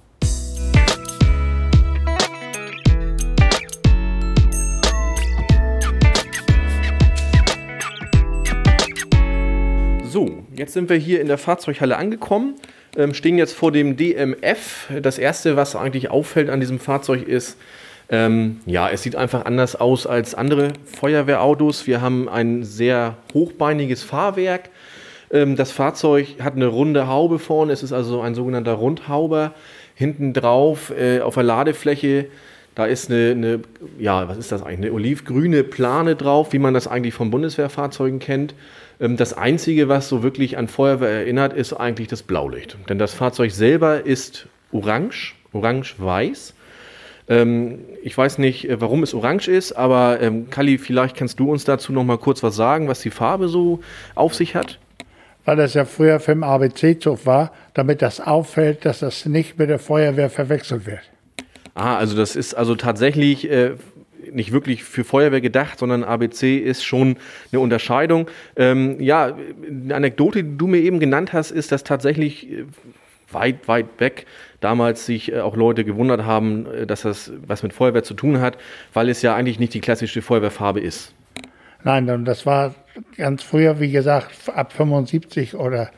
Jetzt 10.57 10.73
sind 10.73 10.89
wir 10.89 10.97
hier 10.97 11.21
in 11.21 11.27
der 11.27 11.37
Fahrzeughalle 11.37 11.97
angekommen, 11.97 12.55
ähm, 12.97 13.13
stehen 13.13 13.37
jetzt 13.37 13.53
vor 13.53 13.71
dem 13.71 13.97
DMF. 13.97 14.89
Das 15.01 15.17
erste, 15.17 15.55
was 15.55 15.75
eigentlich 15.75 16.09
auffällt 16.09 16.49
an 16.49 16.59
diesem 16.59 16.79
Fahrzeug 16.79 17.27
ist, 17.27 17.57
ähm, 18.09 18.61
ja, 18.65 18.89
es 18.89 19.01
sieht 19.01 19.15
einfach 19.15 19.45
anders 19.45 19.75
aus 19.75 20.05
als 20.05 20.35
andere 20.35 20.73
Feuerwehrautos. 20.85 21.87
Wir 21.87 22.01
haben 22.01 22.29
ein 22.29 22.63
sehr 22.63 23.17
hochbeiniges 23.33 24.03
Fahrwerk. 24.03 24.69
Ähm, 25.31 25.55
das 25.55 25.71
Fahrzeug 25.71 26.35
hat 26.41 26.55
eine 26.55 26.67
runde 26.67 27.07
Haube 27.07 27.39
vorne. 27.39 27.73
Es 27.73 27.81
ist 27.81 27.93
also 27.93 28.21
ein 28.21 28.35
sogenannter 28.35 28.73
Rundhauber. 28.73 29.53
Hinten 29.95 30.33
drauf 30.33 30.93
äh, 30.95 31.21
auf 31.21 31.35
der 31.35 31.43
Ladefläche, 31.43 32.27
da 32.75 32.85
ist 32.85 33.09
eine, 33.09 33.31
eine, 33.31 33.59
ja, 33.97 34.27
was 34.27 34.37
ist 34.37 34.51
das 34.51 34.61
eigentlich? 34.61 34.91
Eine 34.91 34.93
olivgrüne 34.93 35.63
Plane 35.63 36.17
drauf, 36.17 36.51
wie 36.51 36.59
man 36.59 36.73
das 36.73 36.87
eigentlich 36.87 37.13
von 37.13 37.31
Bundeswehrfahrzeugen 37.31 38.19
kennt. 38.19 38.53
Ähm, 38.99 39.17
das 39.17 39.34
Einzige, 39.34 39.88
was 39.89 40.10
so 40.10 40.23
wirklich 40.23 40.58
an 40.58 40.67
Feuerwehr 40.67 41.10
erinnert, 41.10 41.53
ist 41.53 41.73
eigentlich 41.73 42.08
das 42.08 42.23
Blaulicht. 42.23 42.77
Denn 42.89 42.97
das 42.97 43.13
Fahrzeug 43.13 43.51
selber 43.51 44.05
ist 44.05 44.47
orange, 44.71 45.36
orange-weiß. 45.53 46.53
Ähm, 47.27 47.79
ich 48.03 48.17
weiß 48.17 48.38
nicht, 48.38 48.69
äh, 48.69 48.79
warum 48.79 49.03
es 49.03 49.13
orange 49.13 49.47
ist, 49.47 49.73
aber 49.73 50.21
ähm, 50.21 50.49
Kali, 50.49 50.77
vielleicht 50.77 51.17
kannst 51.17 51.39
du 51.39 51.51
uns 51.51 51.65
dazu 51.65 51.91
noch 51.91 52.03
mal 52.03 52.17
kurz 52.17 52.43
was 52.43 52.55
sagen, 52.55 52.88
was 52.88 53.01
die 53.01 53.10
Farbe 53.10 53.47
so 53.47 53.79
auf 54.13 54.36
sich 54.36 54.55
hat? 54.55 54.79
Weil 55.43 55.58
das 55.58 55.73
ja 55.73 55.86
früher 55.86 56.19
für 56.19 56.34
den 56.34 56.43
ABC-Zug 56.43 57.25
war, 57.25 57.51
damit 57.73 58.01
das 58.01 58.19
auffällt, 58.19 58.86
dass 58.86 58.99
das 58.99 59.25
nicht 59.25 59.58
mit 59.58 59.69
der 59.69 59.79
Feuerwehr 59.79 60.29
verwechselt 60.29 60.86
wird. 60.86 61.01
Ah, 61.75 61.97
also 61.97 62.15
das 62.15 62.36
ist 62.36 62.53
also 62.53 62.75
tatsächlich 62.75 63.49
äh, 63.49 63.73
nicht 64.31 64.51
wirklich 64.51 64.83
für 64.83 65.03
Feuerwehr 65.03 65.41
gedacht, 65.41 65.79
sondern 65.79 66.03
ABC 66.03 66.57
ist 66.57 66.83
schon 66.83 67.17
eine 67.51 67.59
Unterscheidung. 67.59 68.29
Ähm, 68.55 68.99
ja, 68.99 69.35
eine 69.67 69.95
Anekdote, 69.95 70.43
die 70.43 70.57
du 70.57 70.67
mir 70.67 70.79
eben 70.79 70.99
genannt 70.99 71.33
hast, 71.33 71.51
ist, 71.51 71.71
dass 71.71 71.83
tatsächlich 71.83 72.51
äh, 72.51 72.65
weit, 73.31 73.67
weit 73.67 73.88
weg 73.99 74.25
damals 74.61 75.05
sich 75.05 75.31
äh, 75.31 75.39
auch 75.39 75.55
Leute 75.55 75.85
gewundert 75.85 76.23
haben, 76.23 76.65
äh, 76.65 76.88
dass 76.88 77.01
das 77.01 77.31
was 77.45 77.63
mit 77.63 77.73
Feuerwehr 77.73 78.03
zu 78.03 78.13
tun 78.13 78.39
hat, 78.39 78.57
weil 78.93 79.09
es 79.09 79.21
ja 79.21 79.35
eigentlich 79.35 79.59
nicht 79.59 79.73
die 79.73 79.81
klassische 79.81 80.21
Feuerwehrfarbe 80.21 80.79
ist. 80.79 81.13
Nein, 81.83 82.25
das 82.25 82.45
war 82.47 82.73
ganz 83.15 83.43
früher, 83.43 83.79
wie 83.79 83.91
gesagt, 83.91 84.49
ab 84.49 84.73
75 84.73 85.55
oder 85.55 85.91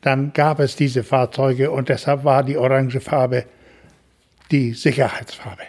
dann 0.00 0.32
gab 0.32 0.60
es 0.60 0.76
diese 0.76 1.02
Fahrzeuge 1.02 1.70
und 1.70 1.88
deshalb 1.88 2.24
war 2.24 2.44
die 2.44 2.56
orange 2.56 3.00
Farbe 3.00 3.44
die 4.52 4.72
Sicherheitsfarbe. 4.72 5.62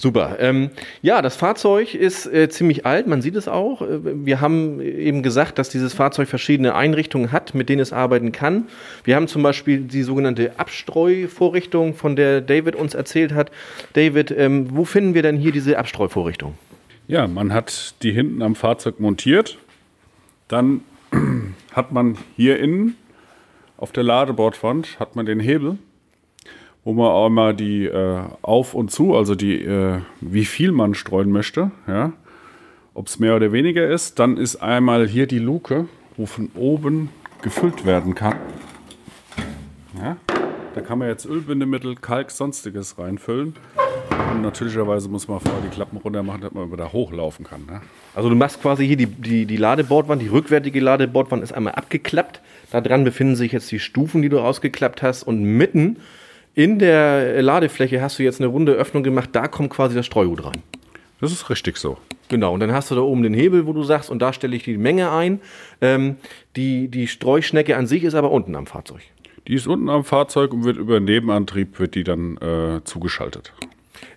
Super. 0.00 0.36
Ähm, 0.38 0.70
ja, 1.02 1.22
das 1.22 1.34
Fahrzeug 1.34 1.92
ist 1.92 2.24
äh, 2.26 2.48
ziemlich 2.48 2.86
alt, 2.86 3.08
man 3.08 3.20
sieht 3.20 3.34
es 3.34 3.48
auch. 3.48 3.82
Äh, 3.82 3.98
wir 4.24 4.40
haben 4.40 4.80
eben 4.80 5.24
gesagt, 5.24 5.58
dass 5.58 5.70
dieses 5.70 5.92
Fahrzeug 5.92 6.28
verschiedene 6.28 6.76
Einrichtungen 6.76 7.32
hat, 7.32 7.52
mit 7.56 7.68
denen 7.68 7.80
es 7.80 7.92
arbeiten 7.92 8.30
kann. 8.30 8.68
Wir 9.02 9.16
haben 9.16 9.26
zum 9.26 9.42
Beispiel 9.42 9.80
die 9.80 10.04
sogenannte 10.04 10.52
Abstreuvorrichtung, 10.56 11.94
von 11.94 12.14
der 12.14 12.40
David 12.40 12.76
uns 12.76 12.94
erzählt 12.94 13.34
hat. 13.34 13.50
David, 13.94 14.30
ähm, 14.30 14.68
wo 14.70 14.84
finden 14.84 15.14
wir 15.14 15.22
denn 15.22 15.36
hier 15.36 15.50
diese 15.50 15.76
Abstreuvorrichtung? 15.76 16.54
Ja, 17.08 17.26
man 17.26 17.52
hat 17.52 17.96
die 18.04 18.12
hinten 18.12 18.40
am 18.42 18.54
Fahrzeug 18.54 19.00
montiert. 19.00 19.58
Dann 20.46 20.82
hat 21.72 21.90
man 21.90 22.18
hier 22.36 22.60
innen 22.60 22.94
auf 23.76 23.92
der 23.92 24.02
Ladebordwand 24.02 24.98
hat 25.00 25.14
man 25.16 25.24
den 25.24 25.40
Hebel 25.40 25.78
wo 26.88 26.94
man 26.94 27.08
auch 27.08 27.28
mal 27.28 27.54
die 27.54 27.84
äh, 27.84 28.20
auf 28.40 28.72
und 28.72 28.90
zu, 28.90 29.14
also 29.14 29.34
die, 29.34 29.62
äh, 29.62 30.00
wie 30.22 30.46
viel 30.46 30.72
man 30.72 30.94
streuen 30.94 31.30
möchte, 31.30 31.70
ja, 31.86 32.14
ob 32.94 33.08
es 33.08 33.18
mehr 33.18 33.36
oder 33.36 33.52
weniger 33.52 33.86
ist. 33.86 34.18
Dann 34.18 34.38
ist 34.38 34.56
einmal 34.56 35.06
hier 35.06 35.26
die 35.26 35.38
Luke, 35.38 35.86
wo 36.16 36.24
von 36.24 36.48
oben 36.54 37.10
gefüllt 37.42 37.84
werden 37.84 38.14
kann. 38.14 38.36
Ja, 40.00 40.16
da 40.74 40.80
kann 40.80 40.98
man 40.98 41.08
jetzt 41.08 41.26
Ölbindemittel, 41.26 41.94
Kalk, 41.96 42.30
sonstiges 42.30 42.98
reinfüllen. 42.98 43.52
Und 44.32 44.40
natürlicherweise 44.40 45.10
muss 45.10 45.28
man 45.28 45.40
vorher 45.40 45.60
die 45.60 45.68
Klappen 45.68 45.98
runter 45.98 46.22
machen, 46.22 46.40
damit 46.40 46.70
man 46.70 46.78
da 46.78 46.90
hochlaufen 46.90 47.44
kann. 47.44 47.66
Ne? 47.66 47.82
Also 48.14 48.30
du 48.30 48.34
machst 48.34 48.62
quasi 48.62 48.86
hier 48.86 48.96
die, 48.96 49.04
die, 49.04 49.44
die 49.44 49.56
Ladebordwand, 49.58 50.22
die 50.22 50.28
rückwärtige 50.28 50.80
Ladebordwand 50.80 51.42
ist 51.42 51.52
einmal 51.52 51.74
abgeklappt. 51.74 52.40
Da 52.70 52.80
dran 52.80 53.04
befinden 53.04 53.36
sich 53.36 53.52
jetzt 53.52 53.70
die 53.70 53.78
Stufen, 53.78 54.22
die 54.22 54.30
du 54.30 54.40
ausgeklappt 54.40 55.02
hast. 55.02 55.22
Und 55.22 55.42
mitten 55.42 55.98
in 56.58 56.80
der 56.80 57.40
Ladefläche 57.40 58.02
hast 58.02 58.18
du 58.18 58.24
jetzt 58.24 58.40
eine 58.40 58.48
runde 58.48 58.72
Öffnung 58.72 59.04
gemacht, 59.04 59.28
da 59.30 59.46
kommt 59.46 59.70
quasi 59.70 59.94
das 59.94 60.06
Streugut 60.06 60.44
rein. 60.44 60.60
Das 61.20 61.30
ist 61.30 61.50
richtig 61.50 61.76
so. 61.76 61.98
Genau, 62.30 62.52
und 62.52 62.58
dann 62.58 62.72
hast 62.72 62.90
du 62.90 62.96
da 62.96 63.00
oben 63.00 63.22
den 63.22 63.32
Hebel, 63.32 63.64
wo 63.68 63.72
du 63.72 63.84
sagst, 63.84 64.10
und 64.10 64.18
da 64.18 64.32
stelle 64.32 64.56
ich 64.56 64.64
die 64.64 64.76
Menge 64.76 65.12
ein. 65.12 65.40
Ähm, 65.80 66.16
die, 66.56 66.88
die 66.88 67.06
Streuschnecke 67.06 67.76
an 67.76 67.86
sich 67.86 68.02
ist 68.02 68.14
aber 68.14 68.32
unten 68.32 68.56
am 68.56 68.66
Fahrzeug. 68.66 69.02
Die 69.46 69.54
ist 69.54 69.68
unten 69.68 69.88
am 69.88 70.02
Fahrzeug 70.02 70.52
und 70.52 70.64
wird 70.64 70.78
über 70.78 70.98
Nebenantrieb 70.98 71.78
wird 71.78 71.94
die 71.94 72.02
dann 72.02 72.38
äh, 72.38 72.82
zugeschaltet. 72.82 73.52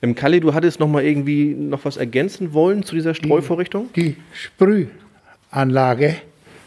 Im 0.01 0.15
Kali, 0.15 0.39
du 0.39 0.55
hattest 0.55 0.79
noch 0.79 0.87
mal 0.87 1.03
irgendwie 1.03 1.53
noch 1.53 1.85
was 1.85 1.97
ergänzen 1.97 2.53
wollen 2.53 2.81
zu 2.81 2.95
dieser 2.95 3.13
Streuvorrichtung? 3.13 3.93
Die, 3.95 4.15
die 4.15 4.15
Sprühanlage, 4.33 6.15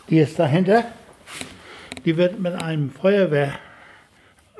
die 0.08 0.20
ist 0.20 0.38
dahinter. 0.38 0.84
Die 2.04 2.16
wird 2.16 2.38
mit 2.38 2.54
einem 2.54 2.90
Feuerwehr 2.92 3.58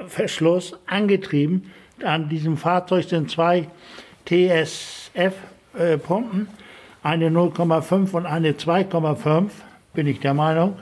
Verschluss 0.09 0.77
angetrieben. 0.87 1.71
An 2.03 2.29
diesem 2.29 2.57
Fahrzeug 2.57 3.05
sind 3.05 3.31
zwei 3.31 3.69
TSF-Pumpen, 4.27 6.49
eine 7.03 7.31
0,5 7.31 8.13
und 8.13 8.27
eine 8.27 8.53
2,5, 8.53 9.51
bin 9.93 10.07
ich 10.07 10.21
der 10.21 10.35
Meinung. 10.35 10.77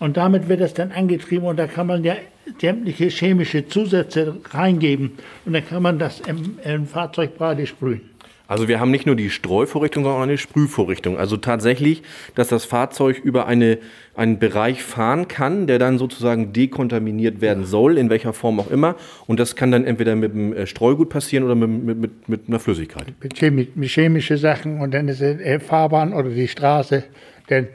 Und 0.00 0.16
damit 0.16 0.48
wird 0.48 0.60
es 0.60 0.74
dann 0.74 0.90
angetrieben 0.92 1.46
und 1.46 1.56
da 1.56 1.66
kann 1.66 1.88
man 1.88 2.04
ja 2.04 2.14
sämtliche 2.60 3.08
chemische 3.08 3.66
Zusätze 3.66 4.36
reingeben 4.50 5.18
und 5.44 5.52
dann 5.52 5.66
kann 5.66 5.82
man 5.82 5.98
das 5.98 6.20
im, 6.20 6.58
im 6.64 6.86
Fahrzeug 6.86 7.36
breite 7.36 7.66
sprühen. 7.66 8.08
Also 8.48 8.66
wir 8.66 8.80
haben 8.80 8.90
nicht 8.90 9.04
nur 9.04 9.14
die 9.14 9.28
Streuvorrichtung, 9.28 10.04
sondern 10.04 10.20
auch 10.20 10.24
eine 10.24 10.38
Sprühvorrichtung. 10.38 11.18
Also 11.18 11.36
tatsächlich, 11.36 12.02
dass 12.34 12.48
das 12.48 12.64
Fahrzeug 12.64 13.20
über 13.22 13.46
eine, 13.46 13.76
einen 14.16 14.38
Bereich 14.38 14.82
fahren 14.82 15.28
kann, 15.28 15.66
der 15.66 15.78
dann 15.78 15.98
sozusagen 15.98 16.54
dekontaminiert 16.54 17.42
werden 17.42 17.66
soll, 17.66 17.98
in 17.98 18.08
welcher 18.08 18.32
Form 18.32 18.58
auch 18.58 18.70
immer. 18.70 18.96
Und 19.26 19.38
das 19.38 19.54
kann 19.54 19.70
dann 19.70 19.84
entweder 19.84 20.16
mit 20.16 20.32
dem 20.32 20.54
äh, 20.54 20.66
Streugut 20.66 21.10
passieren 21.10 21.44
oder 21.44 21.54
mit, 21.54 21.84
mit, 21.84 21.98
mit, 21.98 22.28
mit 22.30 22.48
einer 22.48 22.58
Flüssigkeit. 22.58 23.12
Mit, 23.22 23.34
chemi 23.34 23.68
mit 23.74 23.90
chemische 23.90 24.38
Sachen 24.38 24.80
und 24.80 24.94
dann 24.94 25.08
ist 25.08 25.20
die 25.20 25.26
äh, 25.26 25.60
Fahrbahn 25.60 26.14
oder 26.14 26.30
die 26.30 26.48
Straße 26.48 27.04
dann 27.48 27.68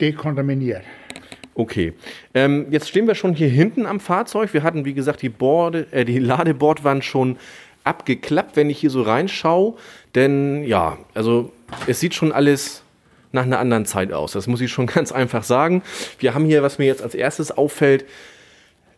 dekontaminiert. 0.00 0.82
Okay. 1.54 1.92
Ähm, 2.34 2.66
jetzt 2.70 2.88
stehen 2.88 3.06
wir 3.06 3.14
schon 3.14 3.34
hier 3.34 3.48
hinten 3.48 3.86
am 3.86 4.00
Fahrzeug. 4.00 4.52
Wir 4.52 4.64
hatten, 4.64 4.84
wie 4.84 4.94
gesagt, 4.94 5.22
die, 5.22 5.28
Borde, 5.28 5.86
äh, 5.92 6.04
die 6.04 6.18
Ladebordwand 6.18 7.04
schon 7.04 7.36
abgeklappt, 7.84 8.56
wenn 8.56 8.70
ich 8.70 8.78
hier 8.78 8.90
so 8.90 9.02
reinschaue. 9.02 9.74
Denn 10.14 10.64
ja, 10.64 10.98
also 11.14 11.52
es 11.86 12.00
sieht 12.00 12.14
schon 12.14 12.32
alles 12.32 12.82
nach 13.32 13.42
einer 13.42 13.58
anderen 13.58 13.84
Zeit 13.84 14.12
aus. 14.12 14.32
Das 14.32 14.46
muss 14.46 14.60
ich 14.60 14.72
schon 14.72 14.86
ganz 14.94 15.12
einfach 15.12 15.44
sagen. 15.44 15.82
Wir 16.18 16.34
haben 16.34 16.44
hier, 16.44 16.62
was 16.62 16.78
mir 16.78 16.86
jetzt 16.86 17.02
als 17.02 17.14
erstes 17.14 17.50
auffällt, 17.50 18.04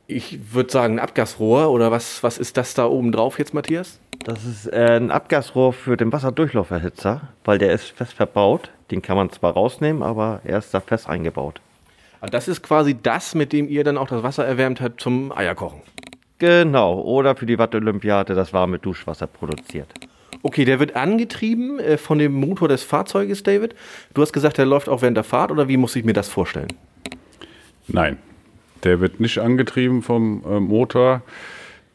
ich 0.09 0.53
würde 0.53 0.71
sagen, 0.71 0.95
ein 0.95 1.01
Abgasrohr 1.01 1.71
oder 1.71 1.91
was, 1.91 2.23
was 2.23 2.39
ist 2.39 2.57
das 2.57 2.75
da 2.75 2.87
oben 2.87 3.11
drauf 3.11 3.39
jetzt, 3.41 3.55
Matthias? 3.55 3.99
Das 4.25 4.45
ist 4.45 4.67
äh, 4.73 4.97
ein 4.97 5.11
Abgasrohr 5.11 5.73
für 5.73 5.97
den 5.97 6.13
Wasserdurchlauferhitzer, 6.13 7.23
weil 7.45 7.59
der 7.59 7.73
ist 7.73 7.91
fest 7.91 8.13
verbaut. 8.13 8.71
Den 8.91 9.03
kann 9.03 9.17
man 9.17 9.31
zwar 9.31 9.55
rausnehmen, 9.55 10.03
aber 10.03 10.41
er 10.45 10.59
ist 10.59 10.73
da 10.73 10.81
fest 10.81 11.09
eingebaut. 11.09 11.61
Ah, 12.21 12.27
das 12.27 12.49
ist 12.49 12.63
quasi 12.63 12.97
das, 13.01 13.35
mit 13.35 13.53
dem 13.53 13.69
ihr 13.69 13.85
dann 13.85 13.99
auch 13.99 14.09
das 14.09 14.23
Wasser 14.23 14.47
erwärmt 14.47 14.81
habt 14.81 15.01
zum 15.01 15.37
Eierkochen. 15.37 15.83
Genau, 16.39 17.01
oder 17.01 17.35
für 17.35 17.47
die 17.47 17.59
Watt-Olympiade 17.59 18.35
das 18.35 18.53
warme 18.53 18.79
Duschwasser 18.79 19.27
produziert. 19.27 19.93
Okay, 20.43 20.65
der 20.65 20.79
wird 20.79 20.95
angetrieben 20.97 21.79
äh, 21.81 21.97
von 21.97 22.19
dem 22.19 22.35
Motor 22.35 22.69
des 22.69 22.83
Fahrzeuges, 22.83 23.43
David. 23.43 23.75
Du 24.15 24.23
hast 24.23 24.33
gesagt, 24.33 24.59
der 24.59 24.67
läuft 24.67 24.89
auch 24.89 25.03
während 25.03 25.17
der 25.17 25.25
Fahrt 25.25 25.51
oder 25.51 25.67
wie 25.69 25.77
muss 25.77 25.97
ich 25.97 26.05
mir 26.05 26.13
das 26.13 26.29
vorstellen? 26.29 26.69
Nein, 27.89 28.19
Der 28.85 29.01
wird 29.01 29.21
nicht 29.21 29.39
angetrieben 29.39 30.03
vom 30.03 30.45
äh, 30.45 30.61
Motor. 30.61 31.23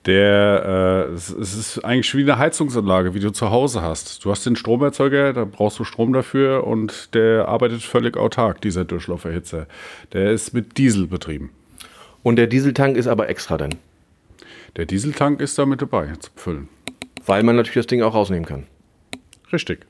Der, 0.08 1.08
äh, 1.10 1.14
es, 1.14 1.30
es 1.30 1.54
ist 1.54 1.86
eigentlich 1.86 2.16
wie 2.16 2.24
eine 2.24 2.40
Heizungsanlage, 2.40 3.14
wie 3.14 3.20
du 3.20 3.32
zu 3.32 3.52
Hause 3.52 3.84
hast. 3.84 4.26
Du 4.26 4.32
hast 4.32 4.46
den 4.46 4.56
Stromerzeuger, 4.56 5.32
da 5.34 5.46
brauchst 5.46 5.78
du 5.78 5.84
Strom 5.84 6.12
dafür 6.12 6.66
und 6.66 7.14
der 7.14 7.48
arbeitet 7.48 7.84
völlig 7.84 8.18
autark, 8.18 8.62
dieser 8.62 8.84
Durchlauferhitzer. 8.84 9.68
Der 10.14 10.32
ist 10.32 10.54
mit 10.54 10.78
Diesel 10.80 11.06
betrieben. 11.06 11.52
Und 12.24 12.38
der 12.38 12.48
Dieseltank 12.48 12.98
ist 12.98 13.08
aber 13.08 13.30
extra 13.30 13.58
dann, 13.58 13.76
Der 14.78 14.86
Dieseltank 14.86 15.42
ist 15.42 15.58
da 15.60 15.66
mit 15.66 15.82
dabei 15.82 16.14
zu 16.20 16.32
füllen. 16.36 16.70
weil 17.26 17.44
man 17.44 17.56
natürlich 17.56 17.76
das 17.76 17.88
Ding 17.88 18.02
auch 18.02 18.14
rausnehmen 18.14 18.46
kann. 18.46 18.68
Richtig. 19.54 19.86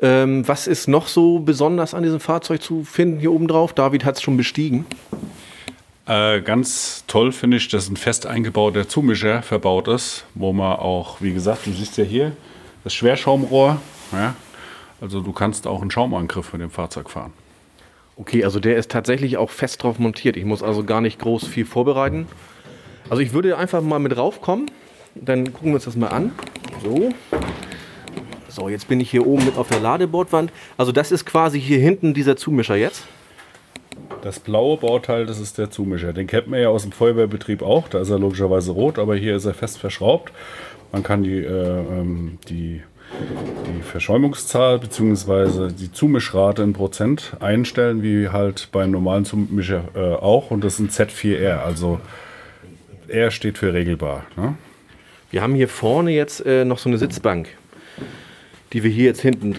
Ähm, 0.00 0.46
was 0.46 0.66
ist 0.66 0.88
noch 0.88 1.06
so 1.06 1.38
besonders 1.38 1.94
an 1.94 2.02
diesem 2.02 2.20
Fahrzeug 2.20 2.60
zu 2.60 2.84
finden 2.84 3.20
hier 3.20 3.32
oben 3.32 3.48
drauf? 3.48 3.72
David 3.72 4.04
hat 4.04 4.16
es 4.16 4.22
schon 4.22 4.36
bestiegen. 4.36 4.84
Äh, 6.06 6.40
ganz 6.40 7.04
toll 7.06 7.30
finde 7.30 7.56
ich, 7.58 7.68
dass 7.68 7.88
ein 7.88 7.96
fest 7.96 8.26
eingebauter 8.26 8.88
Zumischer 8.88 9.42
verbaut 9.42 9.86
ist, 9.86 10.24
wo 10.34 10.52
man 10.52 10.78
auch, 10.78 11.20
wie 11.20 11.32
gesagt, 11.32 11.66
du 11.66 11.70
siehst 11.70 11.96
ja 11.96 12.04
hier 12.04 12.32
das 12.82 12.92
Schwerschaumrohr. 12.92 13.80
Ja? 14.12 14.34
Also 15.00 15.20
du 15.20 15.32
kannst 15.32 15.66
auch 15.68 15.80
einen 15.80 15.92
Schaumangriff 15.92 16.52
mit 16.52 16.60
dem 16.60 16.70
Fahrzeug 16.70 17.08
fahren. 17.08 17.32
Okay, 18.16 18.44
also 18.44 18.60
der 18.60 18.76
ist 18.76 18.90
tatsächlich 18.90 19.36
auch 19.36 19.50
fest 19.50 19.82
drauf 19.82 19.98
montiert. 19.98 20.36
Ich 20.36 20.44
muss 20.44 20.62
also 20.62 20.84
gar 20.84 21.00
nicht 21.00 21.20
groß 21.20 21.46
viel 21.46 21.64
vorbereiten. 21.64 22.26
Also 23.12 23.20
ich 23.20 23.34
würde 23.34 23.58
einfach 23.58 23.82
mal 23.82 23.98
mit 23.98 24.16
raufkommen. 24.16 24.70
Dann 25.14 25.52
gucken 25.52 25.68
wir 25.68 25.74
uns 25.74 25.84
das 25.84 25.96
mal 25.96 26.06
an. 26.06 26.32
So. 26.82 27.10
So, 28.48 28.70
jetzt 28.70 28.88
bin 28.88 29.00
ich 29.00 29.10
hier 29.10 29.26
oben 29.26 29.44
mit 29.44 29.58
auf 29.58 29.68
der 29.68 29.80
Ladebordwand. 29.80 30.50
Also 30.78 30.92
das 30.92 31.12
ist 31.12 31.26
quasi 31.26 31.60
hier 31.60 31.78
hinten 31.78 32.14
dieser 32.14 32.38
Zumischer 32.38 32.74
jetzt. 32.74 33.04
Das 34.22 34.40
blaue 34.40 34.78
Bauteil, 34.78 35.26
das 35.26 35.40
ist 35.40 35.58
der 35.58 35.70
Zumischer. 35.70 36.14
Den 36.14 36.26
kennt 36.26 36.46
man 36.46 36.58
ja 36.58 36.70
aus 36.70 36.84
dem 36.84 36.92
Feuerwehrbetrieb 36.92 37.60
auch. 37.60 37.86
Da 37.88 38.00
ist 38.00 38.08
er 38.08 38.18
logischerweise 38.18 38.70
rot, 38.70 38.98
aber 38.98 39.14
hier 39.14 39.36
ist 39.36 39.44
er 39.44 39.52
fest 39.52 39.76
verschraubt. 39.76 40.32
Man 40.90 41.02
kann 41.02 41.22
die, 41.22 41.36
äh, 41.36 41.80
ähm, 41.80 42.38
die, 42.48 42.80
die 43.66 43.82
Verschäumungszahl 43.82 44.78
bzw. 44.78 45.70
die 45.70 45.92
Zumischrate 45.92 46.62
in 46.62 46.72
Prozent 46.72 47.36
einstellen, 47.40 48.02
wie 48.02 48.30
halt 48.30 48.70
beim 48.72 48.90
normalen 48.90 49.26
Zumischer 49.26 49.84
äh, 49.94 50.14
auch. 50.14 50.50
Und 50.50 50.64
das 50.64 50.80
ist 50.80 50.98
ein 50.98 51.08
Z4R. 51.08 51.58
Also 51.58 52.00
R 53.08 53.30
steht 53.30 53.58
für 53.58 53.72
regelbar. 53.72 54.24
Ne? 54.36 54.54
Wir 55.30 55.42
haben 55.42 55.54
hier 55.54 55.68
vorne 55.68 56.10
jetzt 56.12 56.44
äh, 56.46 56.64
noch 56.64 56.78
so 56.78 56.88
eine 56.88 56.98
Sitzbank, 56.98 57.48
die 58.72 58.82
wir 58.82 58.90
hier 58.90 59.04
jetzt 59.06 59.20
hinten 59.22 59.56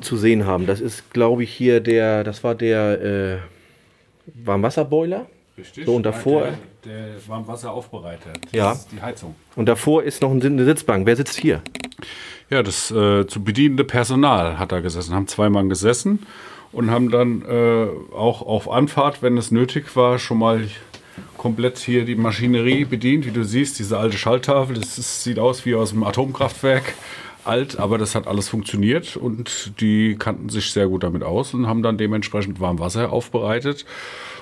zu 0.00 0.16
sehen 0.16 0.46
haben. 0.46 0.66
Das 0.66 0.80
ist, 0.80 1.10
glaube 1.12 1.42
ich, 1.42 1.50
hier 1.52 1.80
der, 1.80 2.22
das 2.24 2.44
war 2.44 2.54
der 2.54 3.02
äh, 3.02 3.36
Warmwasserboiler. 4.44 5.26
Richtig. 5.58 5.86
So, 5.86 5.94
und 5.96 6.04
davor- 6.04 6.52
Der, 6.84 6.92
der 7.06 7.28
Warmwasseraufbereiter. 7.28 8.30
Das 8.42 8.52
Ja. 8.52 8.72
ist 8.72 8.88
die 8.92 9.00
Heizung. 9.00 9.34
Und 9.56 9.66
davor 9.68 10.02
ist 10.02 10.20
noch 10.22 10.30
eine 10.30 10.64
Sitzbank. 10.64 11.06
Wer 11.06 11.16
sitzt 11.16 11.38
hier? 11.38 11.62
Ja, 12.50 12.62
das 12.62 12.90
äh, 12.90 13.26
zu 13.26 13.42
bedienende 13.42 13.84
Personal 13.84 14.58
hat 14.58 14.70
da 14.70 14.80
gesessen, 14.80 15.14
haben 15.14 15.26
zwei 15.26 15.48
Mann 15.48 15.68
gesessen 15.68 16.26
und 16.72 16.90
haben 16.90 17.10
dann 17.10 17.42
äh, 17.42 17.86
auch 18.14 18.42
auf 18.42 18.70
Anfahrt, 18.70 19.22
wenn 19.22 19.36
es 19.38 19.50
nötig 19.50 19.96
war, 19.96 20.18
schon 20.18 20.38
mal 20.38 20.68
komplett 21.36 21.78
hier 21.78 22.04
die 22.04 22.16
Maschinerie 22.16 22.84
bedient. 22.84 23.26
Wie 23.26 23.30
du 23.30 23.44
siehst, 23.44 23.78
diese 23.78 23.98
alte 23.98 24.16
Schalltafel, 24.16 24.76
das 24.76 24.98
ist, 24.98 25.24
sieht 25.24 25.38
aus 25.38 25.64
wie 25.64 25.74
aus 25.74 25.92
einem 25.92 26.04
Atomkraftwerk. 26.04 26.94
Alt, 27.44 27.78
aber 27.78 27.96
das 27.96 28.16
hat 28.16 28.26
alles 28.26 28.48
funktioniert 28.48 29.16
und 29.16 29.80
die 29.80 30.16
kannten 30.18 30.48
sich 30.48 30.72
sehr 30.72 30.88
gut 30.88 31.04
damit 31.04 31.22
aus 31.22 31.54
und 31.54 31.68
haben 31.68 31.80
dann 31.80 31.96
dementsprechend 31.96 32.58
Warmwasser 32.58 33.12
aufbereitet 33.12 33.86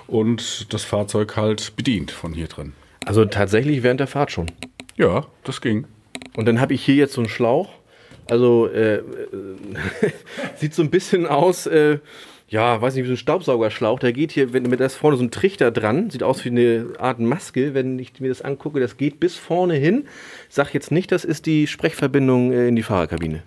und 0.07 0.73
das 0.73 0.85
Fahrzeug 0.85 1.37
halt 1.37 1.77
bedient 1.77 2.11
von 2.11 2.33
hier 2.33 2.47
drin. 2.47 2.73
Also 3.05 3.27
tatsächlich 3.27 3.83
während 3.83 4.01
der 4.01 4.07
Fahrt 4.07 4.31
schon. 4.31 4.51
Ja, 4.97 5.27
das 5.43 5.61
ging. 5.61 5.87
Und 6.37 6.47
dann 6.47 6.61
habe 6.61 6.73
ich 6.75 6.85
hier 6.85 6.95
jetzt 6.95 7.15
so 7.15 7.21
einen 7.21 7.29
Schlauch. 7.29 7.69
Also 8.31 8.69
äh, 8.69 8.97
äh, 8.97 9.03
sieht 10.57 10.75
so 10.75 10.83
ein 10.83 10.91
bisschen 10.91 11.27
aus, 11.27 11.67
äh, 11.67 11.99
ja, 12.49 12.81
weiß 12.81 12.95
nicht, 12.95 13.05
wie 13.05 13.09
so 13.09 13.15
ein 13.15 13.19
Staubsaugerschlauch. 13.19 13.99
Der 13.99 14.13
geht 14.13 14.33
hier, 14.33 14.53
wenn 14.53 14.65
mit 14.65 14.81
das 14.81 14.95
vorne 14.95 15.17
so 15.17 15.25
ein 15.25 15.31
Trichter 15.31 15.71
dran, 15.71 16.11
sieht 16.11 16.23
aus 16.23 16.45
wie 16.45 16.51
eine 16.51 16.87
Art 16.99 17.19
Maske. 17.19 17.75
Wenn 17.75 17.99
ich 17.99 18.21
mir 18.21 18.29
das 18.29 18.43
angucke, 18.43 18.81
das 18.81 18.97
geht 18.97 19.19
bis 19.19 19.37
vorne 19.37 19.75
hin. 19.75 20.07
Sag 20.49 20.75
jetzt 20.75 20.91
nicht, 20.91 21.11
das 21.11 21.25
ist 21.25 21.47
die 21.47 21.67
Sprechverbindung 21.67 22.53
äh, 22.53 22.69
in 22.69 22.77
die 22.77 22.83
Fahrerkabine. 22.83 23.43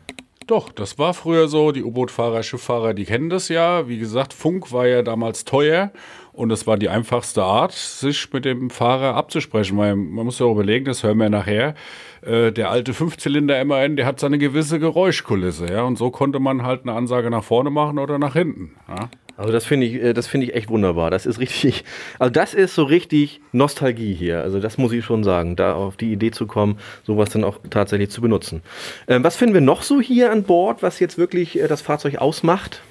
Doch, 0.48 0.72
das 0.72 0.98
war 0.98 1.14
früher 1.14 1.50
so. 1.50 1.74
Die 1.74 1.84
U-Boot-Fahrer, 1.84 2.42
Schifffahrer, 2.42 2.94
die 2.94 3.04
kennen 3.04 3.30
das 3.30 3.50
ja. 3.50 3.90
Wie 3.90 3.98
gesagt, 3.98 4.34
Funk 4.34 4.72
war 4.72 4.88
ja 4.88 5.02
damals 5.02 5.44
teuer 5.44 5.92
und 6.32 6.48
das 6.48 6.66
war 6.66 6.78
die 6.78 6.88
einfachste 6.88 7.44
Art, 7.44 7.74
sich 7.74 8.32
mit 8.32 8.46
dem 8.46 8.70
Fahrer 8.70 9.16
abzusprechen. 9.16 9.78
Weil 9.78 9.98
man 9.98 10.26
muss 10.26 10.40
ja 10.40 10.46
auch 10.46 10.54
überlegen, 10.54 10.86
das 10.86 11.04
hören 11.04 11.18
wir 11.18 11.30
nachher. 11.30 11.76
Äh, 12.22 12.54
der 12.54 12.72
alte 12.72 12.94
Fünfzylinder 12.94 13.64
MAN, 13.66 13.98
der 13.98 14.06
hat 14.06 14.22
seine 14.22 14.38
gewisse 14.38 14.80
Geräuschkulisse, 14.80 15.68
ja. 15.70 15.84
Und 15.84 15.98
so 15.98 16.12
konnte 16.12 16.40
man 16.40 16.64
halt 16.64 16.84
eine 16.84 16.94
Ansage 16.94 17.30
nach 17.30 17.44
vorne 17.44 17.70
machen 17.70 18.00
oder 18.00 18.18
nach 18.18 18.34
hinten. 18.34 18.78
Ja? 18.88 19.10
Also 19.38 19.52
das 19.52 19.66
finde 19.66 19.86
ich, 19.86 19.94
äh, 19.96 20.14
das 20.14 20.28
finde 20.28 20.48
ich 20.48 20.56
echt 20.56 20.70
wunderbar. 20.70 21.12
Das 21.12 21.26
ist 21.26 21.40
richtig, 21.40 21.86
also 22.20 22.32
das 22.32 22.54
ist 22.54 22.76
so 22.76 22.84
richtig 22.84 23.40
Nostalgie 23.52 24.14
hier. 24.14 24.42
Also 24.42 24.60
das 24.60 24.78
muss 24.78 24.92
ich 24.92 25.06
schon 25.06 25.24
sagen, 25.24 25.56
da 25.56 25.76
auf 25.76 25.96
die 25.96 26.12
Idee 26.12 26.32
zu 26.32 26.48
kommen, 26.48 26.80
sowas 27.04 27.30
dann 27.30 27.44
auch 27.44 27.60
tatsächlich 27.70 28.10
zu 28.10 28.22
benutzen. 28.22 28.62
Ähm, 29.08 29.24
was 29.24 29.38
finden 29.38 29.54
wir 29.54 29.62
noch 29.62 29.84
so 29.84 30.02
hier 30.02 30.32
an 30.32 30.44
Bord, 30.44 30.82
was 30.82 31.00
jetzt 31.00 31.18
wirklich 31.18 31.58
äh, 31.60 31.68
das 31.68 31.82
Fahrzeug 31.82 32.18
ausmacht? 32.18 32.82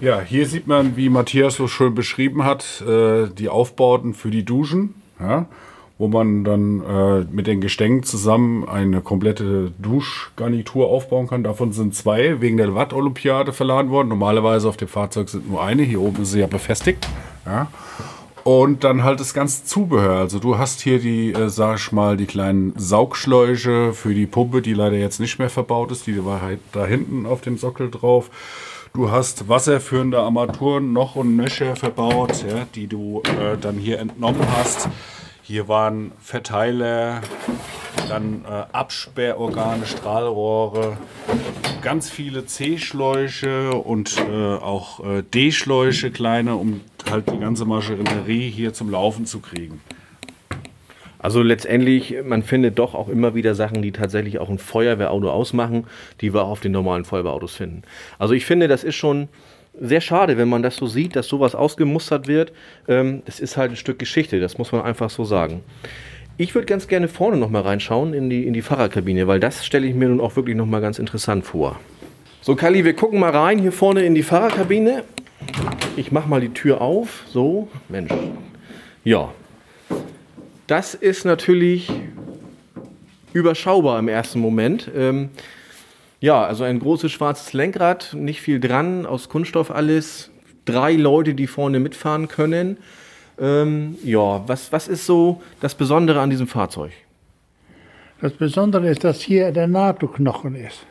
Ja, 0.00 0.20
hier 0.20 0.46
sieht 0.46 0.68
man, 0.68 0.96
wie 0.96 1.08
Matthias 1.08 1.56
so 1.56 1.66
schön 1.66 1.94
beschrieben 1.94 2.44
hat, 2.44 2.82
äh, 2.82 3.26
die 3.36 3.48
Aufbauten 3.48 4.14
für 4.14 4.30
die 4.30 4.44
Duschen, 4.44 4.94
ja, 5.18 5.46
wo 5.98 6.06
man 6.06 6.44
dann 6.44 6.80
äh, 6.80 7.26
mit 7.30 7.48
den 7.48 7.60
Gestängen 7.60 8.04
zusammen 8.04 8.68
eine 8.68 9.00
komplette 9.00 9.72
Duschgarnitur 9.78 10.88
aufbauen 10.88 11.26
kann. 11.26 11.42
Davon 11.42 11.72
sind 11.72 11.94
zwei 11.94 12.40
wegen 12.40 12.56
der 12.56 12.74
Watt-Olympiade 12.74 13.52
verladen 13.52 13.90
worden. 13.90 14.08
Normalerweise 14.08 14.68
auf 14.68 14.76
dem 14.76 14.88
Fahrzeug 14.88 15.28
sind 15.28 15.50
nur 15.50 15.62
eine. 15.62 15.82
Hier 15.82 16.00
oben 16.00 16.22
ist 16.22 16.30
sie 16.30 16.40
ja 16.40 16.46
befestigt. 16.46 17.08
Ja. 17.44 17.66
Und 18.44 18.84
dann 18.84 19.02
halt 19.02 19.18
das 19.18 19.34
ganze 19.34 19.64
Zubehör. 19.64 20.20
Also 20.20 20.38
du 20.38 20.56
hast 20.56 20.80
hier 20.80 21.00
die, 21.00 21.32
äh, 21.32 21.50
sag 21.50 21.78
ich 21.78 21.90
mal, 21.90 22.16
die 22.16 22.26
kleinen 22.26 22.72
Saugschläuche 22.76 23.92
für 23.92 24.14
die 24.14 24.26
Pumpe, 24.26 24.62
die 24.62 24.74
leider 24.74 24.96
jetzt 24.96 25.18
nicht 25.18 25.38
mehr 25.40 25.50
verbaut 25.50 25.90
ist. 25.90 26.06
Die 26.06 26.24
war 26.24 26.40
halt 26.40 26.60
da 26.72 26.86
hinten 26.86 27.26
auf 27.26 27.40
dem 27.40 27.58
Sockel 27.58 27.90
drauf. 27.90 28.30
Du 28.94 29.10
hast 29.10 29.48
wasserführende 29.48 30.20
Armaturen 30.20 30.92
noch 30.92 31.16
und 31.16 31.36
nöcher 31.36 31.76
verbaut, 31.76 32.44
ja, 32.48 32.66
die 32.74 32.86
du 32.86 33.22
äh, 33.24 33.58
dann 33.60 33.76
hier 33.76 33.98
entnommen 33.98 34.46
hast. 34.56 34.88
Hier 35.48 35.66
waren 35.66 36.12
Verteiler, 36.20 37.22
dann 38.06 38.44
äh, 38.44 38.64
Absperrorgane, 38.70 39.86
Strahlrohre, 39.86 40.98
ganz 41.80 42.10
viele 42.10 42.44
C-Schläuche 42.44 43.70
und 43.70 44.18
äh, 44.18 44.56
auch 44.56 45.02
äh, 45.02 45.22
D-Schläuche, 45.22 46.10
kleine, 46.10 46.56
um 46.56 46.82
halt 47.10 47.30
die 47.32 47.38
ganze 47.38 47.64
Maschinerie 47.64 48.50
hier 48.50 48.74
zum 48.74 48.90
Laufen 48.90 49.24
zu 49.24 49.40
kriegen. 49.40 49.80
Also 51.18 51.42
letztendlich, 51.42 52.16
man 52.22 52.42
findet 52.42 52.78
doch 52.78 52.94
auch 52.94 53.08
immer 53.08 53.34
wieder 53.34 53.54
Sachen, 53.54 53.80
die 53.80 53.92
tatsächlich 53.92 54.40
auch 54.40 54.50
ein 54.50 54.58
Feuerwehrauto 54.58 55.30
ausmachen, 55.30 55.86
die 56.20 56.34
wir 56.34 56.42
auch 56.42 56.50
auf 56.50 56.60
den 56.60 56.72
normalen 56.72 57.06
Feuerwehrautos 57.06 57.54
finden. 57.54 57.84
Also 58.18 58.34
ich 58.34 58.44
finde, 58.44 58.68
das 58.68 58.84
ist 58.84 58.96
schon 58.96 59.28
sehr 59.80 60.00
schade, 60.00 60.36
wenn 60.36 60.48
man 60.48 60.62
das 60.62 60.76
so 60.76 60.86
sieht, 60.86 61.16
dass 61.16 61.28
sowas 61.28 61.54
ausgemustert 61.54 62.28
wird. 62.28 62.52
Ähm, 62.86 63.22
das 63.24 63.40
ist 63.40 63.56
halt 63.56 63.72
ein 63.72 63.76
Stück 63.76 63.98
Geschichte, 63.98 64.40
das 64.40 64.58
muss 64.58 64.72
man 64.72 64.82
einfach 64.82 65.10
so 65.10 65.24
sagen. 65.24 65.62
Ich 66.36 66.54
würde 66.54 66.66
ganz 66.66 66.86
gerne 66.86 67.08
vorne 67.08 67.36
noch 67.36 67.50
mal 67.50 67.62
reinschauen 67.62 68.14
in 68.14 68.30
die, 68.30 68.46
in 68.46 68.52
die 68.52 68.62
Fahrerkabine, 68.62 69.26
weil 69.26 69.40
das 69.40 69.66
stelle 69.66 69.86
ich 69.86 69.94
mir 69.94 70.08
nun 70.08 70.20
auch 70.20 70.36
wirklich 70.36 70.56
noch 70.56 70.66
mal 70.66 70.80
ganz 70.80 70.98
interessant 70.98 71.44
vor. 71.44 71.78
So, 72.42 72.54
Kali, 72.54 72.84
wir 72.84 72.94
gucken 72.94 73.18
mal 73.18 73.30
rein 73.30 73.58
hier 73.58 73.72
vorne 73.72 74.02
in 74.02 74.14
die 74.14 74.22
Fahrerkabine. 74.22 75.02
Ich 75.96 76.12
mache 76.12 76.28
mal 76.28 76.40
die 76.40 76.50
Tür 76.50 76.80
auf. 76.80 77.24
So, 77.28 77.68
Mensch. 77.88 78.12
Ja, 79.02 79.32
das 80.68 80.94
ist 80.94 81.24
natürlich 81.24 81.90
überschaubar 83.32 83.98
im 83.98 84.08
ersten 84.08 84.38
Moment. 84.38 84.90
Ähm, 84.94 85.30
ja, 86.20 86.44
also 86.44 86.64
ein 86.64 86.78
großes 86.78 87.12
schwarzes 87.12 87.52
Lenkrad, 87.52 88.14
nicht 88.14 88.40
viel 88.40 88.60
dran, 88.60 89.06
aus 89.06 89.28
Kunststoff 89.28 89.70
alles. 89.70 90.30
Drei 90.64 90.94
Leute, 90.94 91.34
die 91.34 91.46
vorne 91.46 91.80
mitfahren 91.80 92.28
können. 92.28 92.78
Ähm, 93.40 93.96
ja, 94.04 94.46
was, 94.46 94.72
was 94.72 94.88
ist 94.88 95.06
so 95.06 95.40
das 95.60 95.74
Besondere 95.74 96.20
an 96.20 96.30
diesem 96.30 96.48
Fahrzeug? 96.48 96.92
Das 98.20 98.32
Besondere 98.32 98.88
ist, 98.88 99.04
dass 99.04 99.20
hier 99.20 99.52
der 99.52 99.68
NATO-Knochen 99.68 100.56
ist. 100.56 100.84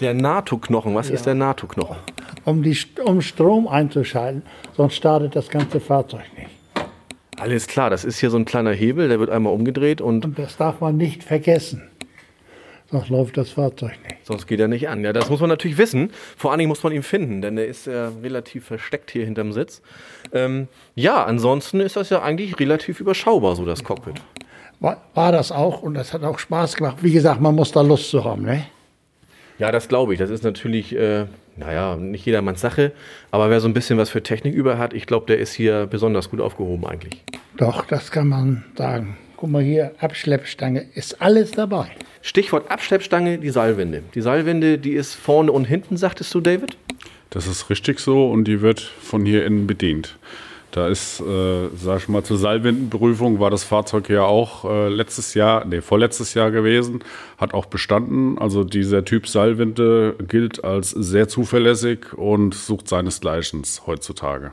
Der 0.00 0.14
NATO-Knochen, 0.14 0.94
was 0.94 1.10
ist 1.10 1.26
der 1.26 1.34
NATO-Knochen? 1.34 1.96
Um, 2.44 2.62
die, 2.62 2.76
um 3.04 3.20
Strom 3.20 3.68
einzuschalten, 3.68 4.42
sonst 4.76 4.94
startet 4.94 5.36
das 5.36 5.48
ganze 5.48 5.78
Fahrzeug 5.78 6.24
nicht. 6.36 6.50
Alles 7.38 7.66
klar, 7.66 7.88
das 7.88 8.04
ist 8.04 8.18
hier 8.18 8.30
so 8.30 8.36
ein 8.36 8.44
kleiner 8.44 8.72
Hebel, 8.72 9.08
der 9.08 9.20
wird 9.20 9.30
einmal 9.30 9.52
umgedreht 9.52 10.00
und 10.00 10.24
Und 10.24 10.38
das 10.38 10.56
darf 10.56 10.80
man 10.80 10.96
nicht 10.96 11.22
vergessen. 11.22 11.82
Sonst 12.90 13.08
läuft 13.08 13.36
das 13.36 13.50
Fahrzeug 13.50 13.92
nicht. 14.02 14.16
Sonst 14.24 14.46
geht 14.46 14.58
er 14.58 14.66
nicht 14.66 14.88
an. 14.88 15.04
Ja, 15.04 15.12
das 15.12 15.30
muss 15.30 15.40
man 15.40 15.48
natürlich 15.48 15.78
wissen. 15.78 16.10
Vor 16.36 16.50
allen 16.50 16.58
Dingen 16.58 16.68
muss 16.68 16.82
man 16.82 16.92
ihn 16.92 17.04
finden, 17.04 17.40
denn 17.40 17.56
er 17.56 17.66
ist 17.66 17.86
ja 17.86 18.10
relativ 18.22 18.64
versteckt 18.64 19.12
hier 19.12 19.24
hinterm 19.24 19.52
Sitz. 19.52 19.80
Ähm, 20.32 20.66
ja, 20.96 21.24
ansonsten 21.24 21.78
ist 21.80 21.96
das 21.96 22.10
ja 22.10 22.22
eigentlich 22.22 22.58
relativ 22.58 22.98
überschaubar, 22.98 23.54
so 23.54 23.64
das 23.64 23.84
Cockpit. 23.84 24.20
War, 24.80 25.00
war 25.14 25.30
das 25.30 25.52
auch 25.52 25.82
und 25.82 25.94
das 25.94 26.12
hat 26.12 26.24
auch 26.24 26.38
Spaß 26.38 26.74
gemacht. 26.74 26.96
Wie 27.02 27.12
gesagt, 27.12 27.40
man 27.40 27.54
muss 27.54 27.70
da 27.70 27.82
Lust 27.82 28.10
zu 28.10 28.24
haben, 28.24 28.42
ne? 28.42 28.64
Ja, 29.58 29.70
das 29.70 29.88
glaube 29.88 30.14
ich. 30.14 30.18
Das 30.18 30.30
ist 30.30 30.42
natürlich, 30.42 30.96
äh, 30.96 31.26
naja, 31.56 31.94
nicht 31.96 32.24
jedermanns 32.24 32.60
Sache. 32.60 32.92
Aber 33.30 33.50
wer 33.50 33.60
so 33.60 33.68
ein 33.68 33.74
bisschen 33.74 33.98
was 33.98 34.10
für 34.10 34.22
Technik 34.22 34.54
über 34.54 34.78
hat, 34.78 34.94
ich 34.94 35.06
glaube, 35.06 35.26
der 35.26 35.38
ist 35.38 35.52
hier 35.52 35.86
besonders 35.86 36.30
gut 36.30 36.40
aufgehoben 36.40 36.86
eigentlich. 36.86 37.22
Doch, 37.56 37.84
das 37.84 38.10
kann 38.10 38.28
man 38.28 38.64
sagen. 38.76 39.18
Guck 39.36 39.50
mal 39.50 39.62
hier, 39.62 39.92
Abschleppstange, 39.98 40.86
ist 40.94 41.20
alles 41.22 41.52
dabei. 41.52 41.90
Stichwort 42.22 42.70
Abschleppstange, 42.70 43.38
die 43.38 43.50
Seilwinde. 43.50 44.02
Die 44.14 44.20
Seilwinde, 44.20 44.78
die 44.78 44.92
ist 44.92 45.14
vorne 45.14 45.52
und 45.52 45.64
hinten, 45.64 45.96
sagtest 45.96 46.34
du, 46.34 46.40
David? 46.40 46.76
Das 47.30 47.46
ist 47.46 47.70
richtig 47.70 48.00
so 48.00 48.30
und 48.30 48.44
die 48.44 48.60
wird 48.60 48.80
von 48.80 49.24
hier 49.24 49.46
innen 49.46 49.66
bedient. 49.66 50.16
Da 50.72 50.86
ist, 50.86 51.20
äh, 51.20 51.68
sag 51.74 51.98
ich 51.98 52.08
mal, 52.08 52.22
zur 52.22 52.38
Seilwindenprüfung 52.38 53.40
war 53.40 53.50
das 53.50 53.64
Fahrzeug 53.64 54.08
ja 54.08 54.22
auch 54.22 54.64
äh, 54.64 54.88
letztes 54.88 55.34
Jahr, 55.34 55.64
nee, 55.64 55.80
vorletztes 55.80 56.34
Jahr 56.34 56.52
gewesen, 56.52 57.02
hat 57.38 57.54
auch 57.54 57.66
bestanden. 57.66 58.38
Also 58.38 58.62
dieser 58.62 59.04
Typ 59.04 59.26
Seilwinde 59.26 60.14
gilt 60.28 60.62
als 60.62 60.90
sehr 60.90 61.26
zuverlässig 61.26 62.12
und 62.12 62.54
sucht 62.54 62.88
seinesgleichen 62.88 63.62
heutzutage. 63.86 64.52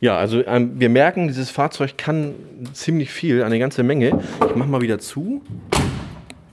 Ja, 0.00 0.16
also 0.16 0.44
ähm, 0.46 0.78
wir 0.78 0.88
merken, 0.88 1.26
dieses 1.26 1.50
Fahrzeug 1.50 1.98
kann 1.98 2.34
ziemlich 2.72 3.10
viel, 3.10 3.42
eine 3.42 3.58
ganze 3.58 3.82
Menge. 3.82 4.22
Ich 4.48 4.54
mache 4.54 4.68
mal 4.68 4.80
wieder 4.80 4.98
zu. 4.98 5.42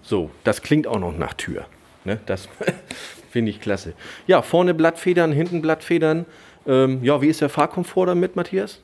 So, 0.08 0.32
das 0.46 0.62
klingt 0.62 0.88
auch 0.88 1.00
noch 1.00 1.17
nach 1.17 1.34
Tür. 1.34 1.65
Ne? 2.06 2.17
Das 2.28 2.48
finde 3.30 3.52
ich 3.52 3.60
klasse. 3.60 3.91
Ja, 4.26 4.41
vorne 4.41 4.74
Blattfedern, 4.74 5.34
hinten 5.34 5.62
Blattfedern. 5.62 6.26
Ähm, 6.65 7.04
ja, 7.04 7.22
wie 7.22 7.28
ist 7.28 7.41
der 7.41 7.50
Fahrkomfort 7.50 8.06
damit, 8.06 8.38
Matthias? 8.38 8.82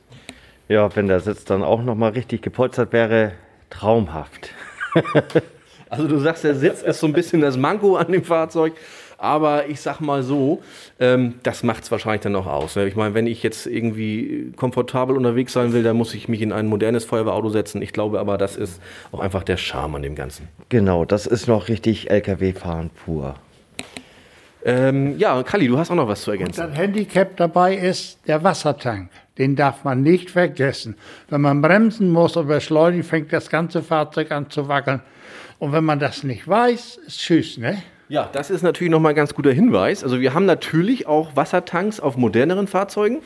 Ja, 0.68 0.94
wenn 0.94 1.08
der 1.08 1.20
Sitz 1.20 1.46
dann 1.46 1.62
auch 1.62 1.82
nochmal 1.82 2.12
richtig 2.12 2.42
gepolstert 2.42 2.92
wäre, 2.92 3.32
traumhaft. 3.70 4.50
also 5.88 6.08
du 6.08 6.18
sagst, 6.18 6.44
der 6.44 6.56
Sitz 6.56 6.82
ist 6.82 7.00
so 7.00 7.06
ein 7.06 7.14
bisschen 7.14 7.40
das 7.40 7.56
Manko 7.56 7.96
an 7.96 8.12
dem 8.12 8.24
Fahrzeug. 8.24 8.74
Aber 9.24 9.68
ich 9.70 9.80
sag 9.80 10.00
mal 10.00 10.22
so, 10.22 10.62
ähm, 11.00 11.36
das 11.42 11.62
macht 11.62 11.84
es 11.84 11.90
wahrscheinlich 11.90 12.20
dann 12.20 12.32
noch 12.32 12.46
aus. 12.46 12.76
Ne? 12.76 12.86
Ich 12.86 12.94
meine, 12.94 13.14
wenn 13.14 13.26
ich 13.26 13.42
jetzt 13.42 13.66
irgendwie 13.66 14.52
komfortabel 14.54 15.16
unterwegs 15.16 15.54
sein 15.54 15.72
will, 15.72 15.82
dann 15.82 15.96
muss 15.96 16.12
ich 16.12 16.28
mich 16.28 16.42
in 16.42 16.52
ein 16.52 16.66
modernes 16.66 17.06
Feuerwehrauto 17.06 17.48
setzen. 17.48 17.80
Ich 17.80 17.94
glaube 17.94 18.20
aber, 18.20 18.36
das 18.36 18.54
ist 18.54 18.82
auch 19.12 19.20
einfach 19.20 19.42
der 19.42 19.56
Charme 19.56 19.94
an 19.94 20.02
dem 20.02 20.14
Ganzen. 20.14 20.48
Genau, 20.68 21.06
das 21.06 21.26
ist 21.26 21.48
noch 21.48 21.68
richtig 21.68 22.10
LKW-Fahren 22.10 22.90
pur. 22.90 23.36
Ähm, 24.62 25.16
ja, 25.18 25.42
Kali, 25.42 25.68
du 25.68 25.78
hast 25.78 25.90
auch 25.90 25.94
noch 25.94 26.08
was 26.08 26.20
zu 26.20 26.30
ergänzen. 26.30 26.60
Und 26.60 26.70
das 26.70 26.78
Handicap 26.78 27.36
dabei 27.38 27.76
ist 27.76 28.18
der 28.26 28.44
Wassertank. 28.44 29.08
Den 29.38 29.56
darf 29.56 29.84
man 29.84 30.02
nicht 30.02 30.30
vergessen. 30.30 30.96
Wenn 31.30 31.40
man 31.40 31.62
bremsen 31.62 32.10
muss 32.10 32.36
oder 32.36 32.48
beschleunigen, 32.48 33.04
fängt 33.04 33.32
das 33.32 33.48
ganze 33.48 33.82
Fahrzeug 33.82 34.32
an 34.32 34.50
zu 34.50 34.68
wackeln. 34.68 35.00
Und 35.58 35.72
wenn 35.72 35.84
man 35.84 35.98
das 35.98 36.24
nicht 36.24 36.46
weiß, 36.46 36.98
ist 37.06 37.20
tschüss, 37.20 37.56
ne? 37.56 37.82
Ja, 38.14 38.28
das 38.30 38.48
ist 38.48 38.62
natürlich 38.62 38.92
nochmal 38.92 39.10
ein 39.10 39.16
ganz 39.16 39.34
guter 39.34 39.50
Hinweis. 39.50 40.04
Also 40.04 40.20
wir 40.20 40.34
haben 40.34 40.46
natürlich 40.46 41.08
auch 41.08 41.34
Wassertanks 41.34 41.98
auf 41.98 42.16
moderneren 42.16 42.68
Fahrzeugen. 42.68 43.22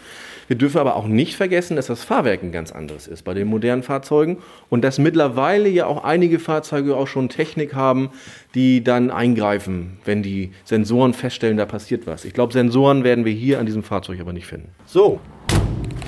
Wir 0.47 0.57
dürfen 0.57 0.79
aber 0.79 0.97
auch 0.97 1.07
nicht 1.07 1.37
vergessen, 1.37 1.77
dass 1.77 1.89
das 1.89 2.05
Fahrwerk 2.05 2.43
ein 2.43 2.53
ganz 2.53 2.73
anderes 2.73 3.07
ist 3.07 3.23
bei 3.23 3.35
den 3.35 3.49
modernen 3.49 3.83
Fahrzeugen 3.83 4.39
und 4.71 4.83
dass 4.85 4.99
mittlerweile 4.99 5.69
ja 5.69 5.85
auch 5.85 6.05
einige 6.05 6.39
Fahrzeuge 6.39 6.97
auch 6.97 7.07
schon 7.07 7.29
Technik 7.29 7.75
haben, 7.75 8.09
die 8.55 8.83
dann 8.83 9.11
eingreifen, 9.11 9.99
wenn 10.07 10.23
die 10.23 10.53
Sensoren 10.65 11.13
feststellen, 11.13 11.59
da 11.59 11.67
passiert 11.67 12.07
was. 12.07 12.25
Ich 12.25 12.33
glaube, 12.33 12.55
Sensoren 12.55 13.05
werden 13.05 13.27
wir 13.27 13.33
hier 13.35 13.59
an 13.59 13.67
diesem 13.67 13.83
Fahrzeug 13.83 14.21
aber 14.21 14.33
nicht 14.33 14.47
finden. 14.47 14.71
So, 14.87 15.21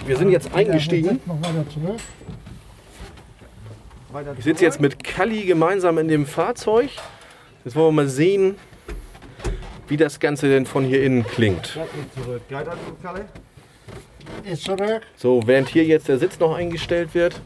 wir 0.06 0.16
sind 0.16 0.30
jetzt 0.30 0.54
eingestiegen. 0.54 1.20
Ich 4.38 4.44
sitze 4.44 4.64
jetzt 4.64 4.80
mit 4.80 5.04
Kalli 5.04 5.42
gemeinsam 5.42 5.98
in 5.98 6.08
dem 6.08 6.24
Fahrzeug. 6.24 6.88
Jetzt 7.62 7.76
wollen 7.76 7.88
wir 7.88 8.04
mal 8.04 8.08
sehen, 8.08 8.54
wie 9.90 9.96
das 9.96 10.20
Ganze 10.20 10.48
denn 10.48 10.66
von 10.66 10.84
hier 10.84 11.02
innen 11.02 11.26
klingt. 11.26 11.76
So, 15.16 15.42
während 15.46 15.68
hier 15.68 15.84
jetzt 15.84 16.08
der 16.08 16.18
Sitz 16.18 16.38
noch 16.38 16.54
eingestellt 16.54 17.12
wird, 17.12 17.40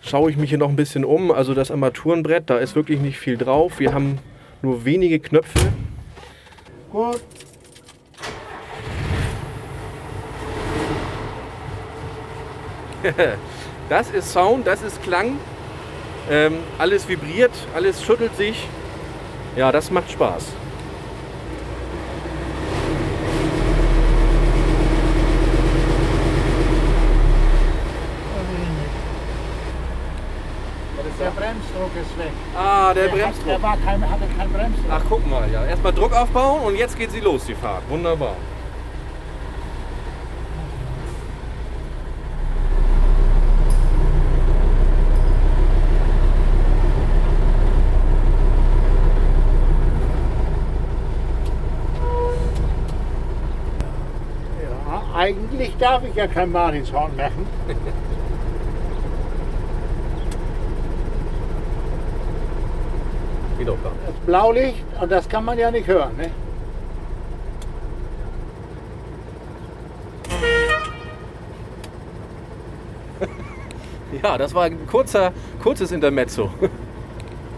schaue 0.00 0.30
ich 0.30 0.36
mich 0.36 0.50
hier 0.50 0.58
noch 0.58 0.68
ein 0.68 0.76
bisschen 0.76 1.04
um. 1.04 1.30
Also 1.30 1.54
das 1.54 1.70
Armaturenbrett, 1.70 2.50
da 2.50 2.58
ist 2.58 2.74
wirklich 2.74 3.00
nicht 3.00 3.18
viel 3.18 3.36
drauf. 3.36 3.78
Wir 3.78 3.94
haben 3.94 4.18
nur 4.60 4.84
wenige 4.84 5.20
Knöpfe. 5.20 5.72
Gut. 6.90 7.20
Das 13.88 14.10
ist 14.10 14.32
Sound, 14.32 14.66
das 14.66 14.82
ist 14.82 15.00
Klang. 15.04 15.38
Ähm, 16.28 16.54
alles 16.76 17.08
vibriert, 17.08 17.52
alles 17.72 18.02
schüttelt 18.02 18.34
sich. 18.36 18.66
Ja, 19.54 19.70
das 19.70 19.92
macht 19.92 20.10
Spaß. 20.10 20.44
Der 31.18 31.30
Bremsdruck 31.30 31.90
ist 32.00 32.18
weg. 32.18 32.32
Ah, 32.56 32.92
der 32.92 33.04
Der, 33.08 33.12
hat, 33.12 33.18
Bremsdruck. 33.20 33.46
der 33.46 33.62
war 33.62 33.76
kein, 33.78 34.10
hatte 34.10 34.24
keinen 34.36 34.52
Bremsdruck. 34.52 34.90
Ach, 34.90 35.02
guck 35.08 35.26
mal, 35.30 35.50
ja. 35.50 35.64
Erstmal 35.64 35.92
Druck 35.92 36.12
aufbauen 36.12 36.62
und 36.62 36.76
jetzt 36.76 36.98
geht 36.98 37.10
sie 37.10 37.20
los, 37.20 37.44
die 37.46 37.54
Fahrt. 37.54 37.82
Wunderbar. 37.88 38.34
Ja, 54.62 55.02
eigentlich 55.14 55.76
darf 55.78 56.02
ich 56.04 56.14
ja 56.14 56.26
kein 56.26 56.50
Martinshorn 56.52 57.16
machen. 57.16 57.46
Geht 63.58 63.68
auch 63.68 63.78
klar. 63.80 63.92
Das 64.06 64.14
Blaulicht, 64.26 64.84
und 65.00 65.10
das 65.10 65.28
kann 65.28 65.44
man 65.44 65.56
ja 65.56 65.70
nicht 65.70 65.86
hören. 65.86 66.16
Ne? 66.16 66.30
Ja, 74.22 74.38
das 74.38 74.54
war 74.54 74.64
ein 74.64 74.86
kurzer, 74.86 75.32
kurzes 75.62 75.92
Intermezzo. 75.92 76.50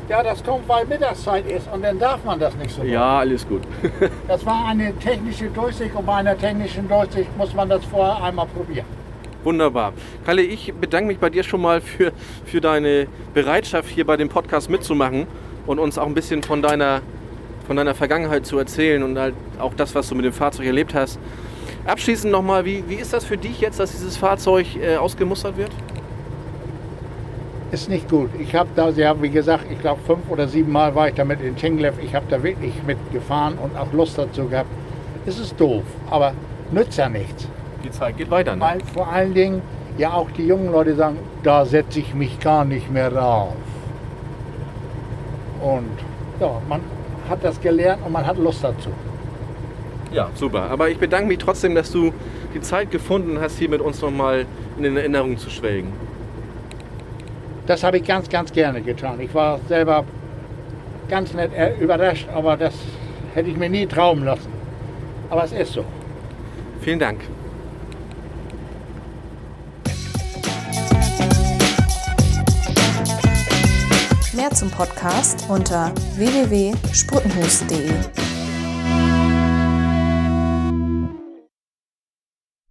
Ja, 0.08 0.22
das 0.22 0.42
kommt, 0.42 0.66
weil 0.68 0.86
Mittagszeit 0.86 1.46
ist 1.46 1.70
und 1.72 1.82
dann 1.82 1.98
darf 1.98 2.24
man 2.24 2.38
das 2.40 2.56
nicht 2.56 2.74
so. 2.74 2.82
Ja, 2.82 3.18
alles 3.18 3.46
gut. 3.46 3.62
Das 4.28 4.44
war 4.44 4.66
eine 4.66 4.96
technische 4.98 5.48
Durchsicht 5.48 5.94
und 5.94 6.06
bei 6.06 6.14
einer 6.14 6.36
technischen 6.36 6.88
Durchsicht 6.88 7.34
muss 7.36 7.54
man 7.54 7.68
das 7.68 7.84
vorher 7.84 8.22
einmal 8.24 8.46
probieren. 8.46 8.86
Wunderbar. 9.44 9.92
Kalle, 10.24 10.42
ich 10.42 10.72
bedanke 10.74 11.08
mich 11.08 11.18
bei 11.18 11.30
dir 11.30 11.42
schon 11.42 11.60
mal 11.60 11.80
für, 11.80 12.12
für 12.44 12.60
deine 12.60 13.06
Bereitschaft, 13.34 13.88
hier 13.90 14.06
bei 14.06 14.16
dem 14.16 14.28
Podcast 14.28 14.68
mitzumachen 14.68 15.26
und 15.68 15.78
uns 15.78 15.98
auch 15.98 16.06
ein 16.06 16.14
bisschen 16.14 16.42
von 16.42 16.62
deiner, 16.62 17.02
von 17.66 17.76
deiner 17.76 17.94
Vergangenheit 17.94 18.46
zu 18.46 18.58
erzählen 18.58 19.02
und 19.02 19.18
halt 19.18 19.34
auch 19.58 19.74
das, 19.74 19.94
was 19.94 20.08
du 20.08 20.14
mit 20.14 20.24
dem 20.24 20.32
Fahrzeug 20.32 20.66
erlebt 20.66 20.94
hast. 20.94 21.18
Abschließend 21.86 22.32
nochmal, 22.32 22.64
wie, 22.64 22.82
wie 22.88 22.94
ist 22.94 23.12
das 23.12 23.24
für 23.24 23.36
dich 23.36 23.60
jetzt, 23.60 23.78
dass 23.78 23.92
dieses 23.92 24.16
Fahrzeug 24.16 24.66
äh, 24.76 24.96
ausgemustert 24.96 25.56
wird? 25.56 25.70
Ist 27.70 27.90
nicht 27.90 28.08
gut. 28.08 28.30
Ich 28.38 28.54
habe 28.54 28.70
da, 28.74 28.88
ja, 28.88 29.20
wie 29.20 29.28
gesagt, 29.28 29.66
ich 29.70 29.78
glaube 29.78 30.00
fünf 30.06 30.30
oder 30.30 30.48
sieben 30.48 30.72
Mal 30.72 30.94
war 30.94 31.08
ich 31.08 31.14
damit 31.14 31.42
in 31.42 31.54
Tinglev. 31.54 31.94
Ich 32.02 32.14
habe 32.14 32.24
da 32.30 32.42
wirklich 32.42 32.72
mitgefahren 32.86 33.58
und 33.58 33.76
auch 33.76 33.92
Lust 33.92 34.16
dazu 34.16 34.48
gehabt. 34.48 34.70
Es 35.26 35.38
ist 35.38 35.60
doof, 35.60 35.82
aber 36.10 36.32
nützt 36.72 36.96
ja 36.96 37.10
nichts. 37.10 37.46
Die 37.84 37.90
Zeit 37.90 38.16
geht 38.16 38.30
weiter, 38.30 38.56
ne? 38.56 38.62
Weil 38.62 38.80
vor 38.94 39.08
allen 39.08 39.34
Dingen 39.34 39.60
ja 39.98 40.14
auch 40.14 40.30
die 40.30 40.46
jungen 40.46 40.72
Leute 40.72 40.94
sagen, 40.94 41.18
da 41.42 41.66
setze 41.66 41.98
ich 41.98 42.14
mich 42.14 42.40
gar 42.40 42.64
nicht 42.64 42.90
mehr 42.90 43.14
rauf. 43.14 43.54
Und 45.62 45.90
ja, 46.40 46.60
man 46.68 46.80
hat 47.28 47.44
das 47.44 47.60
gelernt 47.60 48.04
und 48.04 48.12
man 48.12 48.26
hat 48.26 48.38
Lust 48.38 48.62
dazu. 48.64 48.90
Ja, 50.12 50.30
super. 50.34 50.62
Aber 50.70 50.88
ich 50.88 50.98
bedanke 50.98 51.28
mich 51.28 51.38
trotzdem, 51.38 51.74
dass 51.74 51.92
du 51.92 52.12
die 52.54 52.60
Zeit 52.60 52.90
gefunden 52.90 53.38
hast, 53.40 53.58
hier 53.58 53.68
mit 53.68 53.80
uns 53.80 54.00
nochmal 54.00 54.46
in 54.76 54.84
den 54.84 54.96
Erinnerungen 54.96 55.36
zu 55.36 55.50
schwelgen. 55.50 55.92
Das 57.66 57.84
habe 57.84 57.98
ich 57.98 58.04
ganz, 58.04 58.28
ganz 58.30 58.50
gerne 58.52 58.80
getan. 58.80 59.20
Ich 59.20 59.34
war 59.34 59.60
selber 59.68 60.04
ganz 61.08 61.34
nett 61.34 61.52
äh, 61.54 61.74
überrascht, 61.78 62.26
aber 62.34 62.56
das 62.56 62.74
hätte 63.34 63.50
ich 63.50 63.56
mir 63.56 63.68
nie 63.68 63.86
trauen 63.86 64.24
lassen. 64.24 64.50
Aber 65.28 65.44
es 65.44 65.52
ist 65.52 65.74
so. 65.74 65.84
Vielen 66.80 66.98
Dank. 66.98 67.20
Mehr 74.48 74.56
zum 74.56 74.70
Podcast 74.70 75.44
unter 75.50 75.92
www.sputtenhus.de. 76.16 78.37